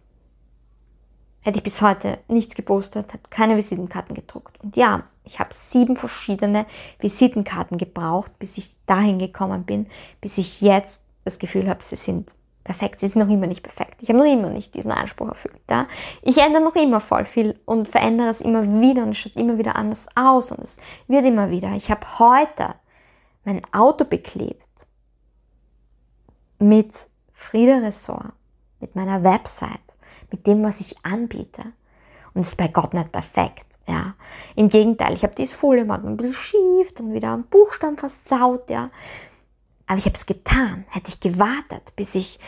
[1.44, 4.60] Hätte ich bis heute nichts gepostet, hätte keine Visitenkarten gedruckt.
[4.63, 6.65] Und ja, ich habe sieben verschiedene
[7.00, 9.86] Visitenkarten gebraucht, bis ich dahin gekommen bin,
[10.22, 12.34] bis ich jetzt das Gefühl habe, sie sind
[12.65, 12.99] perfekt.
[12.99, 14.04] Sie ist noch immer nicht perfekt.
[14.04, 15.62] Ich habe noch immer nicht diesen Anspruch erfüllt.
[15.69, 15.88] Ja?
[16.21, 19.58] Ich ändere noch immer voll viel und verändere es immer wieder und es schaut immer
[19.58, 21.71] wieder anders aus und es wird immer wieder.
[21.71, 22.75] Ich habe heute
[23.45, 24.65] mein Auto beklebt
[26.60, 28.34] mit Frieda Ressort,
[28.80, 29.69] mit meiner Website,
[30.32, 31.62] mit dem, was ich anbiete.
[32.34, 33.65] Und es ist bei Gott nicht perfekt.
[33.88, 34.15] Ja.
[34.56, 38.69] Im Gegenteil, ich habe diese Folie mal ein bisschen schief, dann wieder einen Buchstaben versaut,
[38.71, 38.89] ja.
[39.88, 40.86] Aber ich habe es getan.
[40.89, 42.39] Hätte ich gewartet, bis ich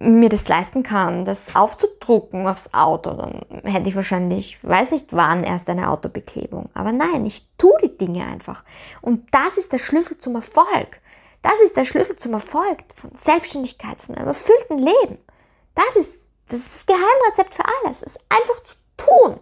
[0.00, 5.42] mir das leisten kann, das aufzudrucken aufs Auto, dann hätte ich wahrscheinlich, weiß nicht wann,
[5.42, 6.70] erst eine Autobeklebung.
[6.72, 8.62] Aber nein, ich tue die Dinge einfach.
[9.00, 11.00] Und das ist der Schlüssel zum Erfolg.
[11.42, 15.18] Das ist der Schlüssel zum Erfolg von Selbstständigkeit, von einem erfüllten Leben.
[15.74, 18.02] Das ist das, ist das Geheimrezept für alles.
[18.02, 19.40] Es einfach zu tun.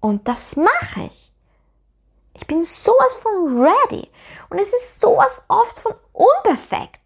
[0.00, 1.32] Und das mache ich.
[2.34, 4.08] Ich bin sowas von ready.
[4.50, 7.00] Und es ist sowas oft von unperfekt.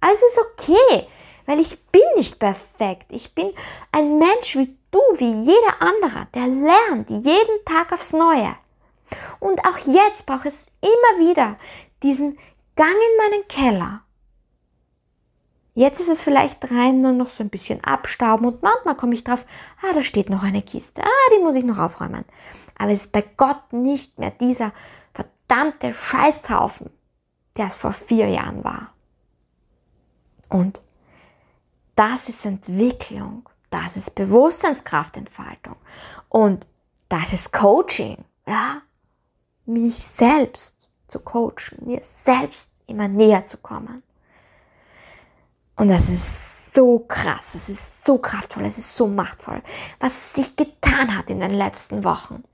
[0.00, 1.06] Es ist okay,
[1.46, 3.06] weil ich bin nicht perfekt.
[3.10, 3.52] Ich bin
[3.92, 8.54] ein Mensch wie du, wie jeder andere, der lernt jeden Tag aufs Neue.
[9.40, 11.56] Und auch jetzt brauche ich immer wieder
[12.02, 12.38] diesen
[12.76, 14.02] Gang in meinen Keller.
[15.74, 19.22] Jetzt ist es vielleicht rein nur noch so ein bisschen abstauben und manchmal komme ich
[19.22, 19.46] drauf,
[19.80, 22.24] ah, da steht noch eine Kiste, ah, die muss ich noch aufräumen.
[22.76, 24.72] Aber es ist bei Gott nicht mehr dieser
[25.12, 26.90] verdammte Scheißhaufen,
[27.58, 28.94] der es vor vier Jahren war.
[30.48, 30.80] Und
[31.94, 35.76] das ist Entwicklung, das ist Bewusstseinskraftentfaltung
[36.28, 36.66] und
[37.08, 38.82] das ist Coaching, ja,
[39.66, 44.02] mich selbst zu coachen, mir selbst immer näher zu kommen.
[45.76, 49.62] Und das ist so krass, es ist so kraftvoll, es ist so machtvoll,
[50.00, 52.44] was sich getan hat in den letzten Wochen.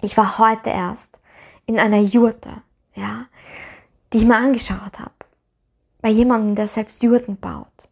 [0.00, 1.20] Ich war heute erst
[1.66, 2.62] in einer Jurte,
[2.94, 3.26] ja,
[4.12, 5.12] die ich mir angeschaut habe.
[6.00, 7.88] Bei jemandem, der selbst Jurten baut.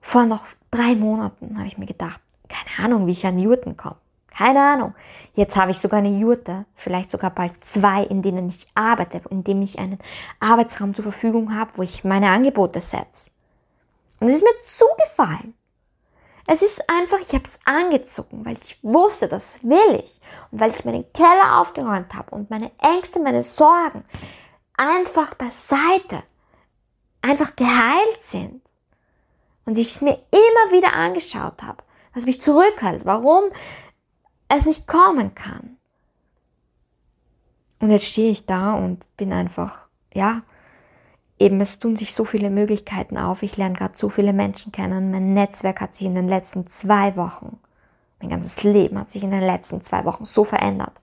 [0.00, 3.96] Vor noch drei Monaten habe ich mir gedacht, keine Ahnung, wie ich an Jurten komme.
[4.28, 4.94] Keine Ahnung.
[5.34, 9.44] Jetzt habe ich sogar eine Jurte, vielleicht sogar bald zwei, in denen ich arbeite, in
[9.44, 9.98] dem ich einen
[10.38, 13.30] Arbeitsraum zur Verfügung habe, wo ich meine Angebote setze.
[14.20, 15.54] Und es ist mir zugefallen.
[16.46, 20.20] Es ist einfach, ich habe es angezogen, weil ich wusste, das will ich.
[20.50, 24.04] Und weil ich meinen Keller aufgeräumt habe und meine Ängste, meine Sorgen
[24.80, 26.22] einfach beiseite,
[27.22, 28.62] einfach geheilt sind.
[29.66, 31.82] Und ich es mir immer wieder angeschaut habe,
[32.14, 33.44] was mich zurückhält, warum
[34.48, 35.76] es nicht kommen kann.
[37.78, 39.80] Und jetzt stehe ich da und bin einfach,
[40.12, 40.42] ja,
[41.38, 43.42] eben es tun sich so viele Möglichkeiten auf.
[43.42, 45.10] Ich lerne gerade so viele Menschen kennen.
[45.10, 47.58] Mein Netzwerk hat sich in den letzten zwei Wochen,
[48.20, 51.00] mein ganzes Leben hat sich in den letzten zwei Wochen so verändert.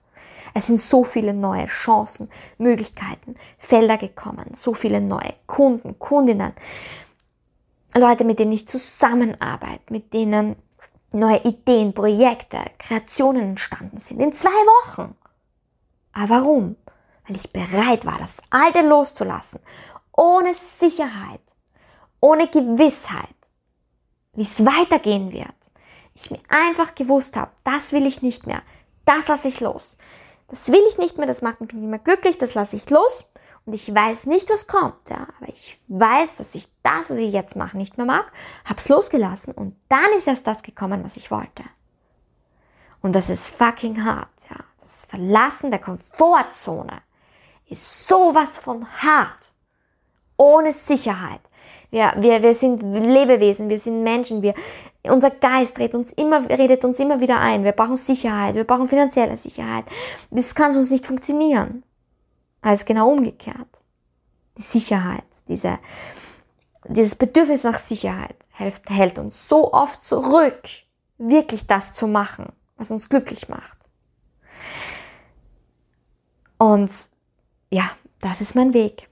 [0.54, 6.52] Es sind so viele neue Chancen, Möglichkeiten, Felder gekommen, so viele neue Kunden, Kundinnen,
[7.94, 10.56] Leute, mit denen ich zusammenarbeite, mit denen
[11.10, 14.20] neue Ideen, Projekte, Kreationen entstanden sind.
[14.20, 15.14] In zwei Wochen.
[16.12, 16.76] Aber warum?
[17.26, 19.60] Weil ich bereit war, das Alte loszulassen
[20.18, 21.40] ohne Sicherheit,
[22.20, 23.36] ohne Gewissheit,
[24.32, 25.54] wie es weitergehen wird.
[26.14, 28.62] Ich mir einfach gewusst habe, das will ich nicht mehr,
[29.04, 29.96] das lasse ich los.
[30.48, 33.26] Das will ich nicht mehr, das macht mich nicht mehr glücklich, das lasse ich los.
[33.66, 37.32] Und ich weiß nicht, was kommt, ja, aber ich weiß, dass ich das, was ich
[37.32, 38.32] jetzt mache, nicht mehr mag,
[38.64, 41.64] hab's losgelassen und dann ist erst das gekommen, was ich wollte.
[43.02, 44.56] Und das ist fucking hart, ja.
[44.80, 47.02] Das Verlassen der Komfortzone
[47.68, 49.52] ist sowas von hart
[50.38, 51.42] ohne Sicherheit.
[51.90, 54.54] Wir, wir, wir sind Lebewesen, wir sind Menschen, wir,
[55.04, 57.64] unser Geist redet uns, immer, redet uns immer wieder ein.
[57.64, 59.84] Wir brauchen Sicherheit, wir brauchen finanzielle Sicherheit.
[60.30, 61.84] Das kann sonst nicht funktionieren.
[62.60, 63.80] Also genau umgekehrt.
[64.56, 65.78] Die Sicherheit, diese,
[66.88, 70.62] dieses Bedürfnis nach Sicherheit hält, hält uns so oft zurück,
[71.18, 73.78] wirklich das zu machen, was uns glücklich macht.
[76.58, 76.90] Und
[77.70, 77.88] ja,
[78.20, 79.08] das ist mein Weg.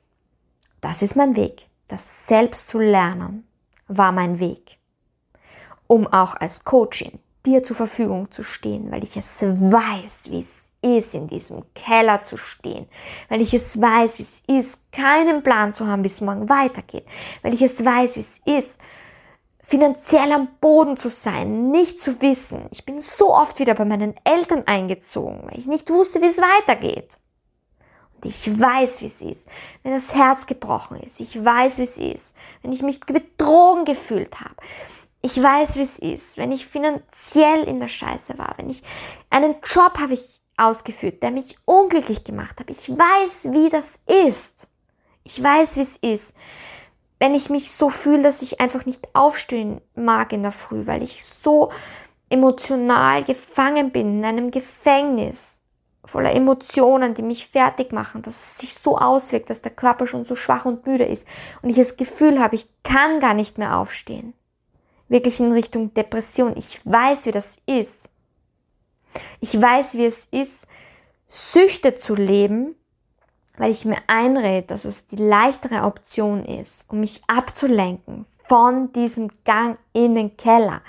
[0.80, 1.68] Das ist mein Weg.
[1.86, 3.46] Das selbst zu lernen
[3.86, 4.75] war mein Weg.
[5.86, 10.66] Um auch als Coachin dir zur Verfügung zu stehen, weil ich es weiß, wie es
[10.82, 12.88] ist, in diesem Keller zu stehen,
[13.28, 17.06] weil ich es weiß, wie es ist, keinen Plan zu haben, wie es morgen weitergeht,
[17.42, 18.80] weil ich es weiß, wie es ist,
[19.62, 22.66] finanziell am Boden zu sein, nicht zu wissen.
[22.70, 26.38] Ich bin so oft wieder bei meinen Eltern eingezogen, weil ich nicht wusste, wie es
[26.38, 27.18] weitergeht.
[28.14, 29.48] Und ich weiß, wie es ist,
[29.82, 31.20] wenn das Herz gebrochen ist.
[31.20, 34.54] Ich weiß, wie es ist, wenn ich mich betrogen gefühlt habe.
[35.22, 38.82] Ich weiß, wie es ist, wenn ich finanziell in der Scheiße war, wenn ich
[39.30, 42.70] einen Job habe ich ausgeführt, der mich unglücklich gemacht hat.
[42.70, 44.68] Ich weiß, wie das ist.
[45.24, 46.34] Ich weiß, wie es ist,
[47.18, 51.02] wenn ich mich so fühle, dass ich einfach nicht aufstehen mag in der Früh, weil
[51.02, 51.72] ich so
[52.28, 55.56] emotional gefangen bin in einem Gefängnis
[56.06, 60.24] voller Emotionen, die mich fertig machen, dass es sich so auswirkt, dass der Körper schon
[60.24, 61.26] so schwach und müde ist
[61.62, 64.32] und ich das Gefühl habe, ich kann gar nicht mehr aufstehen.
[65.08, 66.56] Wirklich in Richtung Depression.
[66.56, 68.10] Ich weiß, wie das ist.
[69.40, 70.66] Ich weiß, wie es ist,
[71.28, 72.74] Süchte zu leben,
[73.56, 79.30] weil ich mir einrede, dass es die leichtere Option ist, um mich abzulenken von diesem
[79.44, 80.82] Gang in den Keller.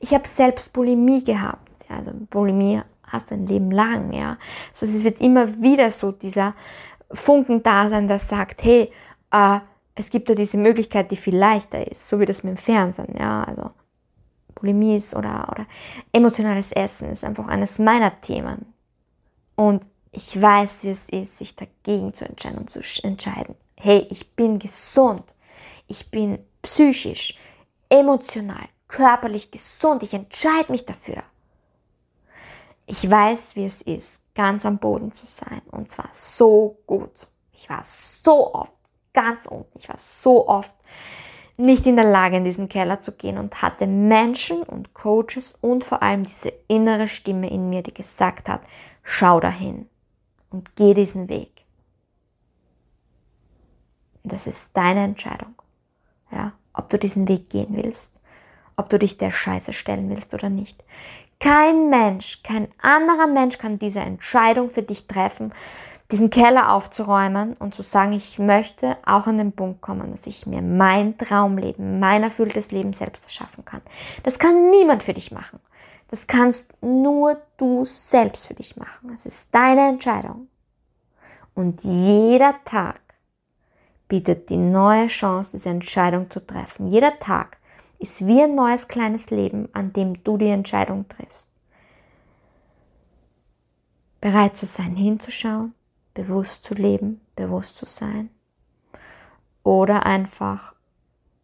[0.00, 1.70] Ich habe selbst Bulimie gehabt.
[1.88, 4.38] Also Bulimie hast du ein Leben lang, ja.
[4.72, 6.54] So, es wird immer wieder so dieser
[7.10, 8.90] Funken da sein, der sagt, hey,
[9.30, 9.60] äh,
[9.94, 13.14] es gibt da diese Möglichkeit, die viel leichter ist, so wie das mit dem Fernsehen,
[13.18, 13.70] ja, also
[14.54, 15.66] Bulimie ist oder, oder
[16.12, 18.72] emotionales Essen ist einfach eines meiner Themen.
[19.56, 23.56] Und ich weiß, wie es ist, sich dagegen zu entscheiden und zu entscheiden.
[23.78, 25.22] Hey, ich bin gesund.
[25.86, 27.38] Ich bin psychisch,
[27.88, 30.02] emotional, körperlich gesund.
[30.02, 31.22] Ich entscheide mich dafür.
[32.86, 35.62] Ich weiß, wie es ist, ganz am Boden zu sein.
[35.70, 37.26] Und zwar so gut.
[37.52, 38.72] Ich war so oft
[39.14, 39.78] ganz unten.
[39.78, 40.74] Ich war so oft
[41.56, 45.84] nicht in der Lage, in diesen Keller zu gehen und hatte Menschen und Coaches und
[45.84, 48.60] vor allem diese innere Stimme in mir, die gesagt hat,
[49.02, 49.88] schau dahin
[50.50, 51.64] und geh diesen Weg.
[54.24, 55.54] Das ist deine Entscheidung.
[56.32, 58.20] Ja, ob du diesen Weg gehen willst,
[58.76, 60.82] ob du dich der Scheiße stellen willst oder nicht.
[61.38, 65.52] Kein Mensch, kein anderer Mensch kann diese Entscheidung für dich treffen,
[66.14, 70.46] diesen Keller aufzuräumen und zu sagen, ich möchte auch an den Punkt kommen, dass ich
[70.46, 73.82] mir mein Traumleben, mein erfülltes Leben selbst erschaffen kann.
[74.22, 75.58] Das kann niemand für dich machen.
[76.06, 79.10] Das kannst nur du selbst für dich machen.
[79.12, 80.46] Es ist deine Entscheidung.
[81.52, 83.00] Und jeder Tag
[84.06, 86.86] bietet die neue Chance, diese Entscheidung zu treffen.
[86.86, 87.56] Jeder Tag
[87.98, 91.50] ist wie ein neues kleines Leben, an dem du die Entscheidung triffst.
[94.20, 95.74] bereit zu sein, hinzuschauen,
[96.14, 98.30] bewusst zu leben, bewusst zu sein.
[99.62, 100.74] Oder einfach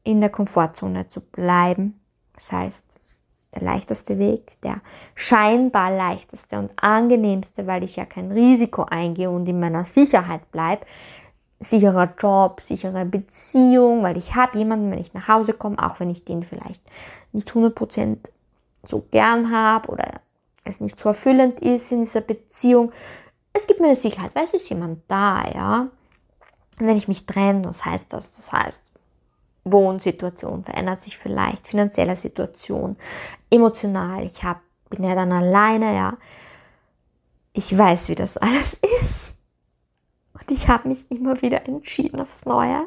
[0.05, 2.01] in der Komfortzone zu bleiben.
[2.35, 2.85] Das heißt,
[3.55, 4.81] der leichteste Weg, der
[5.15, 10.87] scheinbar leichteste und angenehmste, weil ich ja kein Risiko eingehe und in meiner Sicherheit bleibe.
[11.59, 16.09] Sicherer Job, sichere Beziehung, weil ich habe jemanden, wenn ich nach Hause komme, auch wenn
[16.09, 16.83] ich den vielleicht
[17.33, 18.17] nicht 100%
[18.83, 20.21] so gern habe oder
[20.65, 22.93] es nicht so erfüllend ist in dieser Beziehung.
[23.53, 25.91] Es gibt mir eine Sicherheit, weil es ist jemand da, ja.
[26.79, 28.33] Und wenn ich mich trenne, was heißt das?
[28.33, 28.91] Das heißt,
[29.65, 32.97] Wohnsituation verändert sich vielleicht, finanzielle Situation,
[33.51, 36.19] emotional, ich hab, bin ja dann alleine, ja.
[37.53, 39.35] Ich weiß, wie das alles ist.
[40.33, 42.87] Und ich habe mich immer wieder entschieden aufs Neue,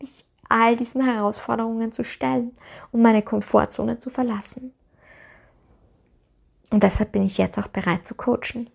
[0.00, 2.52] mich all diesen Herausforderungen zu stellen
[2.90, 4.74] und meine Komfortzone zu verlassen.
[6.70, 8.70] Und deshalb bin ich jetzt auch bereit zu coachen.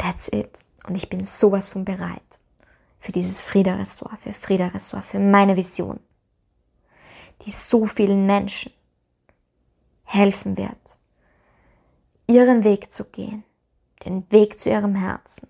[0.00, 0.58] That's it.
[0.86, 2.38] Und ich bin sowas von bereit
[2.98, 6.00] für dieses Frieda-Ressort, für Frieda-Ressort, für meine Vision,
[7.44, 8.72] die so vielen Menschen
[10.04, 10.96] helfen wird,
[12.26, 13.44] ihren Weg zu gehen,
[14.04, 15.48] den Weg zu ihrem Herzen,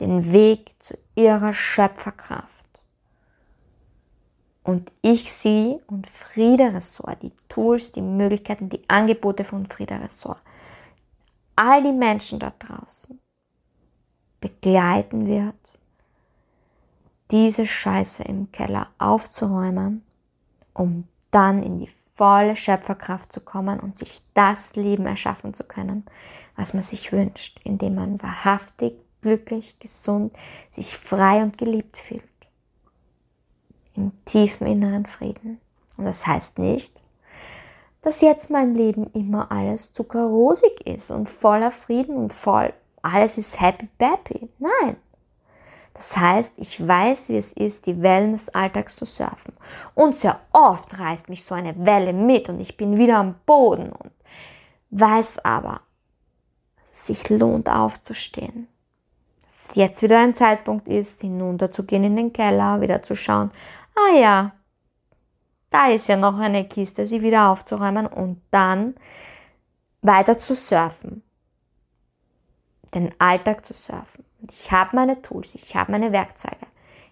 [0.00, 2.84] den Weg zu ihrer Schöpferkraft.
[4.64, 10.42] Und ich sie und Frieda Ressort, die Tools, die Möglichkeiten, die Angebote von Frieda Ressort,
[11.56, 13.18] all die Menschen da draußen
[14.42, 15.78] begleiten wird,
[17.30, 20.04] diese Scheiße im Keller aufzuräumen,
[20.74, 26.04] um dann in die volle Schöpferkraft zu kommen und sich das Leben erschaffen zu können,
[26.56, 30.36] was man sich wünscht, indem man wahrhaftig, glücklich, gesund,
[30.70, 32.22] sich frei und geliebt fühlt.
[33.94, 35.58] Im tiefen inneren Frieden.
[35.96, 37.00] Und das heißt nicht,
[38.02, 43.60] dass jetzt mein Leben immer alles zuckerrosig ist und voller Frieden und voll alles ist
[43.60, 44.48] happy bappy.
[44.58, 44.96] Nein,
[45.94, 49.54] das heißt, ich weiß, wie es ist, die Wellen des Alltags zu surfen.
[49.94, 53.92] Und sehr oft reißt mich so eine Welle mit und ich bin wieder am Boden
[53.92, 54.10] und
[54.90, 55.82] weiß aber,
[56.76, 58.68] dass es sich lohnt aufzustehen.
[59.44, 63.50] Dass jetzt wieder ein Zeitpunkt ist, hinunterzugehen in den Keller, wieder zu schauen,
[63.94, 64.52] ah ja,
[65.70, 68.94] da ist ja noch eine Kiste, sie wieder aufzuräumen und dann
[70.02, 71.22] weiter zu surfen.
[72.94, 74.24] Den Alltag zu surfen.
[74.40, 76.66] Und ich habe meine Tools, ich habe meine Werkzeuge,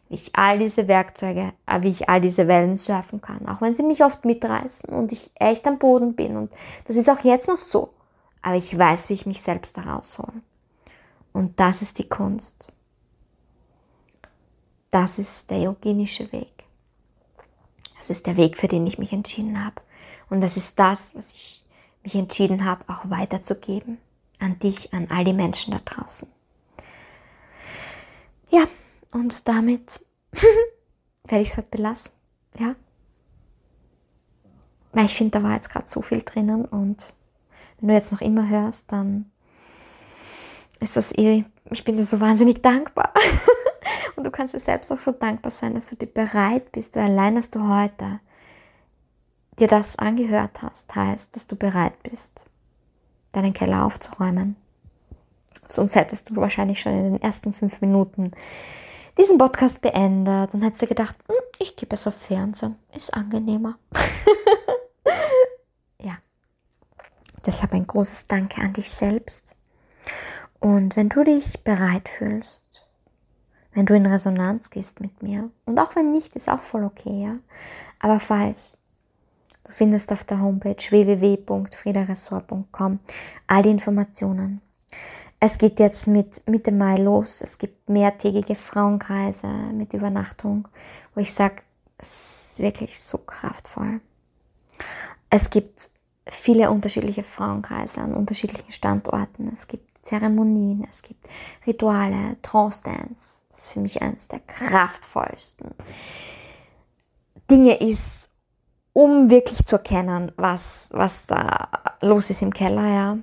[0.08, 3.72] wie ich all diese Werkzeuge, äh, wie ich all diese Wellen surfen kann, auch wenn
[3.72, 6.36] sie mich oft mitreißen und ich echt am Boden bin.
[6.36, 6.52] Und
[6.86, 7.94] das ist auch jetzt noch so.
[8.42, 10.42] Aber ich weiß, wie ich mich selbst da raushole.
[11.32, 12.72] Und das ist die Kunst.
[14.90, 16.64] Das ist der yoginische Weg.
[17.98, 19.76] Das ist der Weg, für den ich mich entschieden habe.
[20.30, 21.64] Und das ist das, was ich
[22.02, 23.98] mich entschieden habe, auch weiterzugeben.
[24.40, 26.28] An dich, an all die Menschen da draußen.
[28.50, 28.64] Ja,
[29.12, 30.04] und damit
[31.28, 32.12] werde ich es heute belassen.
[32.58, 32.74] Ja.
[34.92, 37.14] Weil ich finde, da war jetzt gerade so viel drinnen und
[37.78, 39.30] wenn du jetzt noch immer hörst, dann
[40.80, 43.12] ist das eh, ich bin dir so wahnsinnig dankbar.
[44.16, 47.04] und du kannst dir selbst auch so dankbar sein, dass du dir bereit bist, weil
[47.04, 48.20] allein, dass du heute
[49.58, 52.46] dir das angehört hast, heißt, dass du bereit bist,
[53.32, 54.56] deinen Keller aufzuräumen,
[55.70, 58.32] Sonst hättest du wahrscheinlich schon in den ersten fünf Minuten
[59.16, 63.78] diesen Podcast beendet und hättest dir gedacht, hm, ich gehe besser Fernsehen, ist angenehmer.
[66.00, 66.18] ja.
[67.46, 69.56] Deshalb ein großes Danke an dich selbst.
[70.58, 72.84] Und wenn du dich bereit fühlst,
[73.72, 77.24] wenn du in Resonanz gehst mit mir, und auch wenn nicht, ist auch voll okay,
[77.24, 77.36] ja.
[78.00, 78.86] Aber falls,
[79.70, 82.98] du findest auf der Homepage www.friederessort.com
[83.46, 84.60] all die Informationen.
[85.38, 87.40] Es geht jetzt mit Mitte Mai los.
[87.40, 90.66] Es gibt mehrtägige Frauenkreise mit Übernachtung,
[91.14, 91.62] wo ich sage,
[91.96, 94.00] es ist wirklich so kraftvoll.
[95.30, 95.90] Es gibt
[96.26, 99.48] viele unterschiedliche Frauenkreise an unterschiedlichen Standorten.
[99.52, 101.28] Es gibt Zeremonien, es gibt
[101.66, 103.44] Rituale, Trance-Dance.
[103.50, 105.70] Das ist für mich eines der kraftvollsten
[107.50, 108.29] Dinge ist,
[108.92, 111.68] um wirklich zu erkennen, was, was da
[112.00, 113.18] los ist im Keller, ja.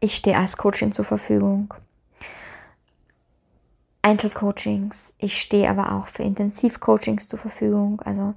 [0.00, 1.74] Ich stehe als Coachin zur Verfügung.
[4.02, 5.14] Einzelcoachings.
[5.18, 8.00] Ich stehe aber auch für Intensivcoachings zur Verfügung.
[8.02, 8.34] Also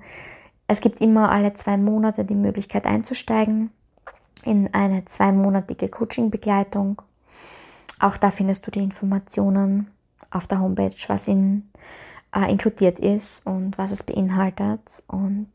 [0.67, 3.71] es gibt immer alle zwei Monate die Möglichkeit einzusteigen
[4.43, 7.01] in eine zweimonatige Coaching-Begleitung.
[7.99, 9.91] Auch da findest du die Informationen
[10.31, 11.69] auf der Homepage, was in,
[12.35, 15.03] äh, inkludiert ist und was es beinhaltet.
[15.07, 15.49] Und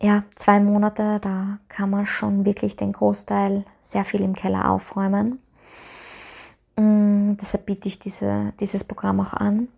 [0.00, 5.38] ja, zwei Monate, da kann man schon wirklich den Großteil sehr viel im Keller aufräumen.
[6.76, 9.68] Mm, deshalb biete ich diese, dieses Programm auch an.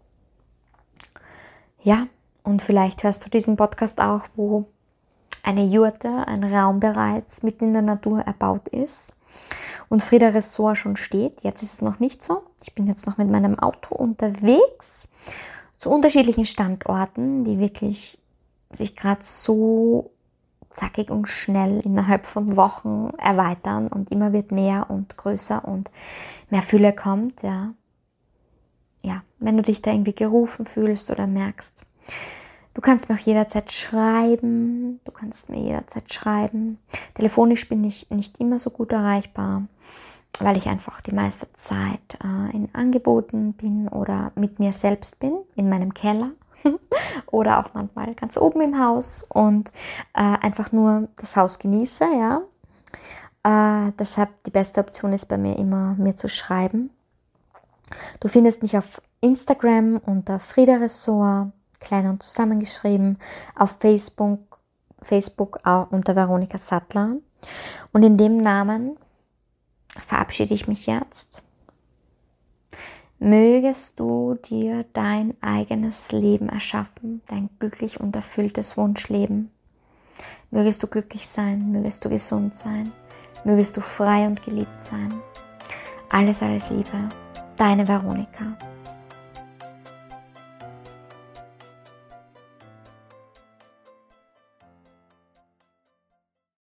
[1.83, 2.07] Ja,
[2.43, 4.67] und vielleicht hörst du diesen Podcast auch, wo
[5.43, 9.13] eine Jurte, ein Raum bereits mitten in der Natur erbaut ist
[9.89, 11.43] und Frieda Ressort schon steht.
[11.43, 12.43] Jetzt ist es noch nicht so.
[12.63, 15.09] Ich bin jetzt noch mit meinem Auto unterwegs
[15.85, 18.17] zu unterschiedlichen Standorten, die wirklich
[18.71, 20.13] sich gerade so
[20.71, 25.91] zackig und schnell innerhalb von Wochen erweitern und immer wird mehr und größer und
[26.49, 27.75] mehr Fülle kommt, ja.
[29.03, 31.85] Ja, wenn du dich da irgendwie gerufen fühlst oder merkst,
[32.73, 36.79] du kannst mir auch jederzeit schreiben, du kannst mir jederzeit schreiben.
[37.13, 39.65] Telefonisch bin ich nicht immer so gut erreichbar,
[40.39, 45.37] weil ich einfach die meiste Zeit äh, in Angeboten bin oder mit mir selbst bin,
[45.55, 46.31] in meinem Keller
[47.31, 49.71] oder auch manchmal ganz oben im Haus und
[50.15, 52.43] äh, einfach nur das Haus genieße, ja.
[53.45, 56.91] Äh, deshalb die beste Option ist bei mir immer, mir zu schreiben.
[58.21, 63.19] Du findest mich auf Instagram unter Frieda Ressort, klein und zusammengeschrieben,
[63.55, 64.59] auf Facebook,
[65.01, 67.17] Facebook auch unter Veronika Sattler.
[67.93, 68.97] Und in dem Namen
[70.01, 71.45] verabschiede ich mich jetzt
[73.25, 79.51] mögest du dir dein eigenes Leben erschaffen, dein glücklich und erfülltes Wunschleben.
[80.51, 82.93] Mögest du glücklich sein, mögest du gesund sein,
[83.45, 85.15] mögest du frei und geliebt sein.
[86.11, 87.09] Alles, alles Liebe,
[87.57, 88.57] deine Veronika.